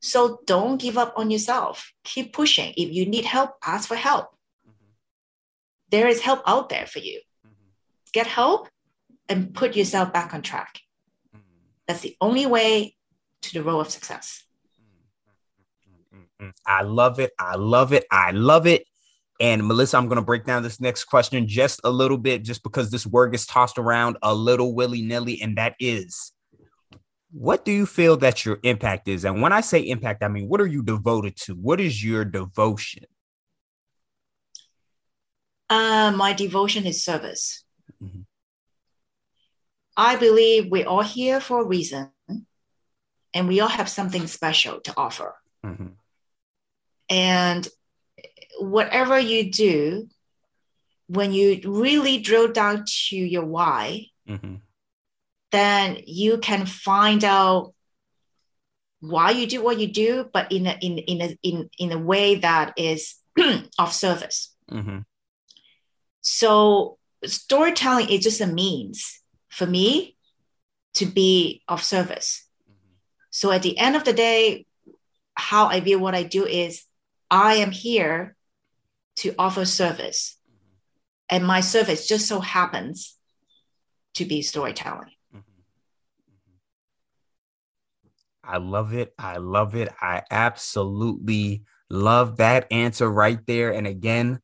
So 0.00 0.40
don't 0.46 0.80
give 0.80 0.98
up 0.98 1.14
on 1.16 1.30
yourself. 1.30 1.92
Keep 2.04 2.32
pushing. 2.32 2.72
If 2.76 2.92
you 2.92 3.06
need 3.06 3.24
help, 3.24 3.52
ask 3.64 3.88
for 3.88 3.96
help. 3.96 4.28
There 5.90 6.06
is 6.06 6.20
help 6.20 6.42
out 6.46 6.68
there 6.68 6.87
for 6.87 6.98
you. 6.98 7.20
Get 8.12 8.26
help 8.26 8.68
and 9.28 9.54
put 9.54 9.76
yourself 9.76 10.12
back 10.12 10.34
on 10.34 10.42
track. 10.42 10.80
That's 11.87 12.00
the 12.00 12.16
only 12.20 12.46
way 12.46 12.96
to 13.42 13.54
the 13.54 13.62
road 13.62 13.80
of 13.80 13.90
success. 13.90 14.44
I 16.66 16.82
love 16.82 17.18
it. 17.18 17.32
I 17.38 17.56
love 17.56 17.92
it. 17.92 18.04
I 18.11 18.30
love 18.30 18.66
it. 18.66 18.84
And 19.40 19.62
Mellissa, 19.62 19.94
I'm 19.94 20.09
going 20.09 20.16
to 20.16 20.22
break 20.22 20.44
down 20.44 20.62
this 20.62 20.81
next 20.81 21.05
question 21.05 21.46
just 21.46 21.81
a 21.85 21.90
little 21.90 22.18
bit, 22.18 22.42
just 22.42 22.62
because 22.62 22.90
this 22.90 23.07
word 23.07 23.31
gets 23.31 23.46
tossed 23.46 23.79
around 23.79 24.18
a 24.22 24.35
little 24.35 24.74
willy 24.74 25.03
nilly. 25.03 25.40
And 25.40 25.57
that 25.59 25.77
is, 25.79 26.33
what 27.31 27.64
do 27.64 27.70
you 27.70 27.87
feel 27.87 28.16
that 28.16 28.44
your 28.44 28.59
impact 28.64 29.07
is? 29.07 29.24
And 29.24 29.40
when 29.40 29.53
I 29.53 29.61
say 29.61 29.81
impact, 29.81 30.24
I 30.24 30.29
mean, 30.29 30.48
what 30.48 30.61
are 30.61 30.66
you 30.66 30.83
devoted 30.83 31.37
to? 31.42 31.55
What 31.55 31.81
is 31.81 32.03
your 32.03 32.24
devotion? 32.24 33.05
Uh, 35.70 36.12
my 36.16 36.33
devotion 36.33 36.87
is 36.87 37.05
service. 37.05 37.64
Mm-hmm. 38.03 38.22
I 39.96 40.16
believe 40.16 40.70
we're 40.70 40.87
all 40.87 41.03
here 41.03 41.40
for 41.40 41.61
a 41.61 41.66
reason 41.66 42.11
and 43.35 43.48
we 43.48 43.61
all 43.61 43.68
have 43.68 43.88
something 43.88 44.27
special 44.27 44.81
to 44.81 44.94
offer. 44.96 45.35
Mm-hmm. 45.64 45.88
And 47.11 47.68
whatever 48.58 49.18
you 49.18 49.50
do, 49.50 50.08
when 51.08 51.32
you 51.32 51.60
really 51.64 52.18
drill 52.18 52.52
down 52.52 52.84
to 52.86 53.16
your 53.16 53.44
why, 53.44 54.06
mm-hmm. 54.28 54.56
then 55.50 55.98
you 56.06 56.38
can 56.38 56.66
find 56.66 57.24
out 57.24 57.72
why 59.00 59.30
you 59.30 59.46
do 59.46 59.62
what 59.62 59.78
you 59.78 59.86
do, 59.86 60.28
but 60.32 60.52
in 60.52 60.66
a, 60.66 60.76
in, 60.80 60.98
in, 60.98 61.22
a, 61.22 61.38
in, 61.42 61.70
in 61.78 61.92
a 61.92 61.98
way 61.98 62.36
that 62.36 62.74
is 62.76 63.14
of 63.78 63.92
service. 63.92 64.54
Mm-hmm. 64.70 64.98
So 66.20 66.98
storytelling 67.24 68.10
is 68.10 68.20
just 68.20 68.40
a 68.40 68.46
means 68.46 69.20
for 69.48 69.66
me 69.66 70.16
to 70.94 71.06
be 71.06 71.62
of 71.68 71.82
service. 71.82 72.46
Mm-hmm. 72.68 72.92
So 73.30 73.50
at 73.50 73.62
the 73.62 73.78
end 73.78 73.96
of 73.96 74.04
the 74.04 74.12
day, 74.12 74.66
how 75.34 75.66
I 75.66 75.80
view 75.80 75.98
what 75.98 76.16
I 76.16 76.24
do 76.24 76.44
is 76.44 76.84
I 77.30 77.54
am 77.54 77.70
here 77.70 78.36
to 79.18 79.35
offer 79.38 79.64
service. 79.64 80.37
And 81.31 81.46
my 81.46 81.61
service 81.61 82.07
just 82.07 82.26
so 82.26 82.40
happens 82.40 83.16
to 84.14 84.24
be 84.24 84.42
storytelling. 84.42 85.11
I 88.42 88.57
love 88.57 88.94
it. 88.94 89.12
I 89.18 89.37
love 89.37 89.74
it. 89.74 89.92
I 90.00 90.22
absolutely 90.31 91.64
love 91.90 92.38
that 92.38 92.66
answer 92.70 93.11
right 93.11 93.38
there. 93.46 93.72
And 93.72 93.87
again, 93.87 94.40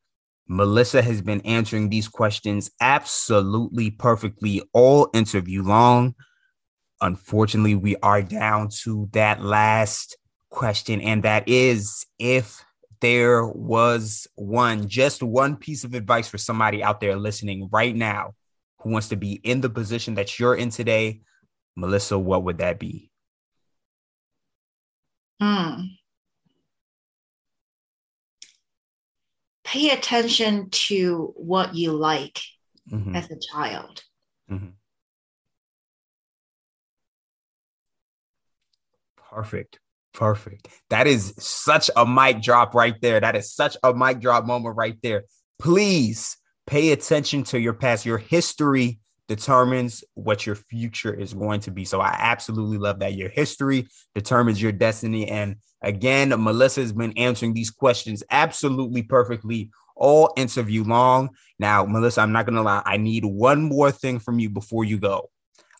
Mellissa 0.49 1.01
has 1.01 1.21
been 1.21 1.41
answering 1.41 1.89
these 1.89 2.07
questions 2.07 2.69
absolutely 2.79 3.89
perfectly 3.89 4.61
all 4.73 5.09
interview 5.13 5.63
long. 5.63 6.13
Unfortunately, 7.01 7.73
we 7.73 7.95
are 7.97 8.21
down 8.21 8.69
to 8.83 9.09
that 9.13 9.41
last 9.41 10.17
question, 10.49 11.01
and 11.01 11.23
that 11.23 11.49
is 11.49 12.05
if 12.19 12.63
there 13.01 13.45
was 13.45 14.27
one, 14.35 14.87
just 14.87 15.23
one 15.23 15.55
piece 15.57 15.83
of 15.83 15.93
advice 15.93 16.27
for 16.27 16.37
somebody 16.37 16.83
out 16.83 16.99
there 16.99 17.15
listening 17.15 17.69
right 17.71 17.95
now 17.95 18.33
who 18.79 18.91
wants 18.91 19.09
to 19.09 19.15
be 19.15 19.33
in 19.43 19.61
the 19.61 19.69
position 19.69 20.15
that 20.15 20.39
you're 20.39 20.55
in 20.55 20.69
today, 20.69 21.21
Mellissa, 21.77 22.21
what 22.21 22.43
would 22.43 22.59
that 22.59 22.79
be? 22.79 23.09
Hmm. 25.41 25.81
pay 29.75 29.89
attention 29.89 30.69
to 30.69 31.33
what 31.35 31.75
you 31.75 31.91
like 31.91 32.39
mm-hmm. 32.89 33.15
as 33.15 33.29
a 33.29 33.35
child. 33.51 34.03
Mm-hmm. 34.49 34.69
Perfect. 39.29 39.79
Perfect. 40.15 40.69
That 40.89 41.07
is 41.07 41.33
such 41.37 41.91
a 41.95 42.05
mic 42.05 42.41
drop 42.41 42.73
right 42.73 42.95
there. 43.01 43.19
That 43.19 43.35
is 43.35 43.53
such 43.53 43.75
a 43.83 43.93
mic 43.93 44.21
drop 44.21 44.45
moment 44.45 44.77
right 44.77 44.97
there. 45.03 45.25
Please 45.59 46.37
pay 46.65 46.91
attention 46.91 47.43
to 47.43 47.59
your 47.59 47.73
past. 47.73 48.05
Your 48.05 48.17
history 48.17 48.99
determines 49.27 50.03
what 50.13 50.45
your 50.45 50.55
future 50.55 51.13
is 51.13 51.33
going 51.33 51.59
to 51.61 51.71
be. 51.71 51.83
So 51.83 51.99
I 51.99 52.15
absolutely 52.17 52.77
love 52.77 52.99
that. 52.99 53.15
Your 53.15 53.29
history 53.29 53.87
determines 54.13 54.61
your 54.61 54.71
destiny. 54.71 55.27
And 55.27 55.57
again, 55.81 56.29
Mellissa 56.29 56.77
has 56.77 56.93
been 56.93 57.17
answering 57.17 57.53
these 57.53 57.71
questions 57.71 58.23
absolutely 58.31 59.03
perfectly 59.03 59.69
all 59.97 60.33
interview 60.37 60.83
long. 60.83 61.31
Now, 61.59 61.85
Mellissa, 61.85 62.19
I'm 62.19 62.31
not 62.31 62.45
going 62.45 62.55
to 62.55 62.61
lie. 62.61 62.83
I 62.85 62.97
need 62.97 63.25
one 63.25 63.63
more 63.63 63.91
thing 63.91 64.19
from 64.19 64.39
you 64.39 64.49
before 64.49 64.85
you 64.85 64.97
go. 64.97 65.29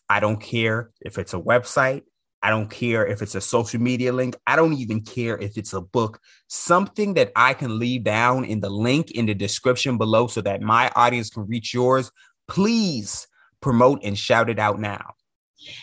I 0.08 0.20
don't 0.20 0.40
care 0.40 0.90
if 1.00 1.18
it's 1.18 1.34
a 1.34 1.40
website. 1.40 2.02
I 2.42 2.50
don't 2.50 2.70
care 2.70 3.06
if 3.06 3.22
it's 3.22 3.34
a 3.34 3.40
social 3.40 3.80
media 3.80 4.12
link. 4.12 4.36
I 4.46 4.56
don't 4.56 4.74
even 4.74 5.00
care 5.00 5.36
if 5.38 5.56
it's 5.56 5.72
a 5.72 5.80
book, 5.80 6.20
something 6.48 7.14
that 7.14 7.32
I 7.34 7.54
can 7.54 7.78
leave 7.78 8.04
down 8.04 8.44
in 8.44 8.60
the 8.60 8.70
link 8.70 9.10
in 9.10 9.26
the 9.26 9.34
description 9.34 9.98
below 9.98 10.26
so 10.26 10.40
that 10.42 10.60
my 10.60 10.90
audience 10.94 11.30
can 11.30 11.46
reach 11.46 11.74
yours. 11.74 12.10
Please 12.46 13.26
promote 13.60 14.04
and 14.04 14.16
shout 14.18 14.50
it 14.50 14.58
out 14.58 14.78
now. 14.78 15.14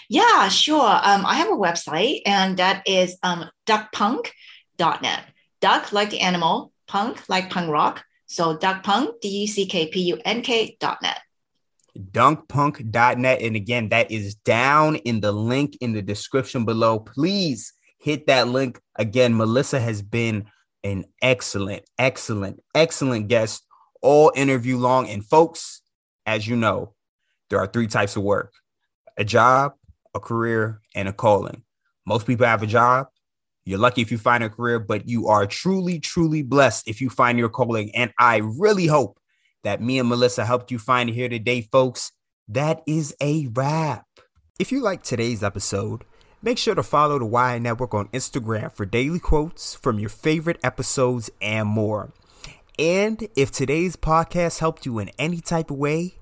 Yeah, 0.07 0.47
sure. 0.49 0.79
Um, 0.79 1.25
I 1.25 1.35
have 1.35 1.49
a 1.49 1.57
website 1.57 2.21
and 2.25 2.57
that 2.57 2.87
is 2.87 3.17
um, 3.23 3.49
duckpunk.net. 3.65 5.23
Duck 5.59 5.91
like 5.91 6.09
the 6.11 6.19
animal, 6.19 6.71
punk 6.87 7.27
like 7.27 7.49
punk 7.49 7.69
rock. 7.69 8.03
So 8.25 8.57
duckpunk, 8.57 9.21
D-U-C-K-P-U-N-K 9.21 10.77
dot 10.79 11.01
net 11.01 11.19
duckpunk.net. 11.97 13.41
And 13.41 13.55
again, 13.55 13.89
that 13.89 14.11
is 14.11 14.35
down 14.35 14.95
in 14.97 15.21
the 15.21 15.31
link 15.31 15.77
in 15.81 15.93
the 15.93 16.01
description 16.01 16.65
below. 16.65 16.99
Please 16.99 17.73
hit 17.99 18.27
that 18.27 18.47
link. 18.47 18.79
Again, 18.95 19.33
Mellissa 19.33 19.81
has 19.81 20.01
been 20.01 20.45
an 20.83 21.05
excellent, 21.21 21.83
excellent, 21.97 22.59
excellent 22.75 23.27
guest 23.27 23.65
all 24.01 24.31
interview 24.35 24.77
long. 24.77 25.09
And 25.09 25.25
folks, 25.25 25.81
as 26.25 26.47
you 26.47 26.55
know, 26.55 26.93
there 27.49 27.59
are 27.59 27.67
three 27.67 27.87
types 27.87 28.15
of 28.15 28.23
work 28.23 28.53
a 29.17 29.23
job, 29.23 29.73
a 30.13 30.19
career, 30.19 30.81
and 30.95 31.07
a 31.07 31.13
calling. 31.13 31.63
Most 32.05 32.25
people 32.25 32.45
have 32.45 32.63
a 32.63 32.67
job. 32.67 33.07
You're 33.65 33.79
lucky 33.79 34.01
if 34.01 34.11
you 34.11 34.17
find 34.17 34.43
a 34.43 34.49
career, 34.49 34.79
but 34.79 35.07
you 35.07 35.27
are 35.27 35.45
truly, 35.45 35.99
truly 35.99 36.41
blessed 36.41 36.87
if 36.87 36.99
you 36.99 37.09
find 37.09 37.39
your 37.39 37.49
calling. 37.49 37.95
And 37.95 38.11
I 38.19 38.37
really 38.37 38.87
hope 38.87 39.17
that 39.63 39.81
me 39.81 39.99
and 39.99 40.09
Mellissa 40.09 40.45
helped 40.45 40.71
you 40.71 40.79
find 40.79 41.09
here 41.09 41.29
today, 41.29 41.61
folks. 41.61 42.11
That 42.47 42.83
is 42.85 43.15
a 43.21 43.47
wrap. 43.47 44.05
If 44.59 44.71
you 44.71 44.81
like 44.81 45.03
today's 45.03 45.43
episode, 45.43 46.03
make 46.41 46.57
sure 46.57 46.75
to 46.75 46.83
follow 46.83 47.17
the 47.17 47.25
Why 47.25 47.57
Network 47.57 47.93
on 47.93 48.09
Instagram 48.09 48.75
for 48.75 48.85
daily 48.85 49.19
quotes 49.19 49.75
from 49.75 49.99
your 49.99 50.09
favorite 50.09 50.59
episodes 50.63 51.29
and 51.41 51.67
more. 51.67 52.11
And 52.77 53.27
if 53.35 53.51
today's 53.51 53.95
podcast 53.95 54.59
helped 54.59 54.85
you 54.85 54.99
in 54.99 55.09
any 55.17 55.39
type 55.39 55.71
of 55.71 55.77
way, 55.77 56.15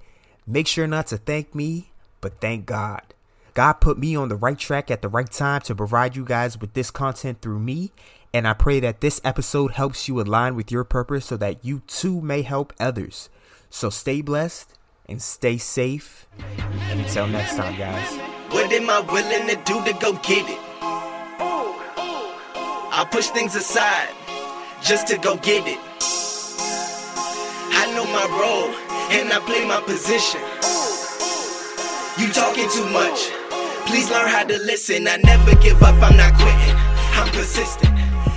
make 0.45 0.67
sure 0.67 0.87
not 0.87 1.07
to 1.07 1.17
thank 1.17 1.55
me, 1.55 1.91
but 2.19 2.39
thank 2.39 2.65
God. 2.65 3.01
God 3.53 3.73
put 3.73 3.97
me 3.97 4.15
on 4.15 4.29
the 4.29 4.35
right 4.35 4.57
track 4.57 4.89
at 4.91 5.01
the 5.01 5.09
right 5.09 5.29
time 5.29 5.61
to 5.61 5.75
provide 5.75 6.15
you 6.15 6.23
guys 6.23 6.57
with 6.57 6.73
this 6.73 6.91
content 6.91 7.41
through 7.41 7.59
me 7.59 7.91
and 8.33 8.47
I 8.47 8.53
pray 8.53 8.79
that 8.79 9.01
this 9.01 9.19
episode 9.23 9.71
helps 9.71 10.07
you 10.07 10.21
align 10.21 10.55
with 10.55 10.71
your 10.71 10.83
purpose 10.83 11.25
so 11.25 11.37
that 11.37 11.65
you 11.65 11.81
too 11.87 12.21
may 12.21 12.43
help 12.43 12.73
others. 12.79 13.29
So 13.69 13.89
stay 13.89 14.21
blessed 14.21 14.77
and 15.07 15.21
stay 15.21 15.57
safe. 15.57 16.27
And 16.89 17.01
until 17.01 17.27
next 17.27 17.57
time, 17.57 17.77
guys. 17.77 18.17
What 18.51 18.71
am 18.71 18.89
I 18.89 18.99
willing 19.01 19.47
to 19.47 19.55
do 19.65 19.83
to 19.83 19.93
go 19.99 20.13
get 20.13 20.49
it? 20.49 20.59
I 22.93 23.07
push 23.09 23.27
things 23.27 23.55
aside 23.55 24.09
just 24.81 25.07
to 25.07 25.17
go 25.17 25.35
get 25.37 25.67
it. 25.67 25.79
I 27.73 27.91
know 27.95 28.05
my 28.05 28.27
role 28.39 28.73
and 29.11 29.31
I 29.31 29.39
play 29.45 29.65
my 29.67 29.81
position. 29.81 30.41
You 32.19 32.31
talking 32.33 32.69
too 32.69 32.87
much. 32.91 33.31
Please 33.87 34.09
learn 34.09 34.29
how 34.29 34.43
to 34.43 34.57
listen. 34.59 35.07
I 35.07 35.17
never 35.17 35.55
give 35.55 35.81
up, 35.83 35.95
I'm 36.01 36.15
not 36.15 36.33
quitting. 36.35 36.80
I'm 37.21 37.31
persistent. 37.33 38.30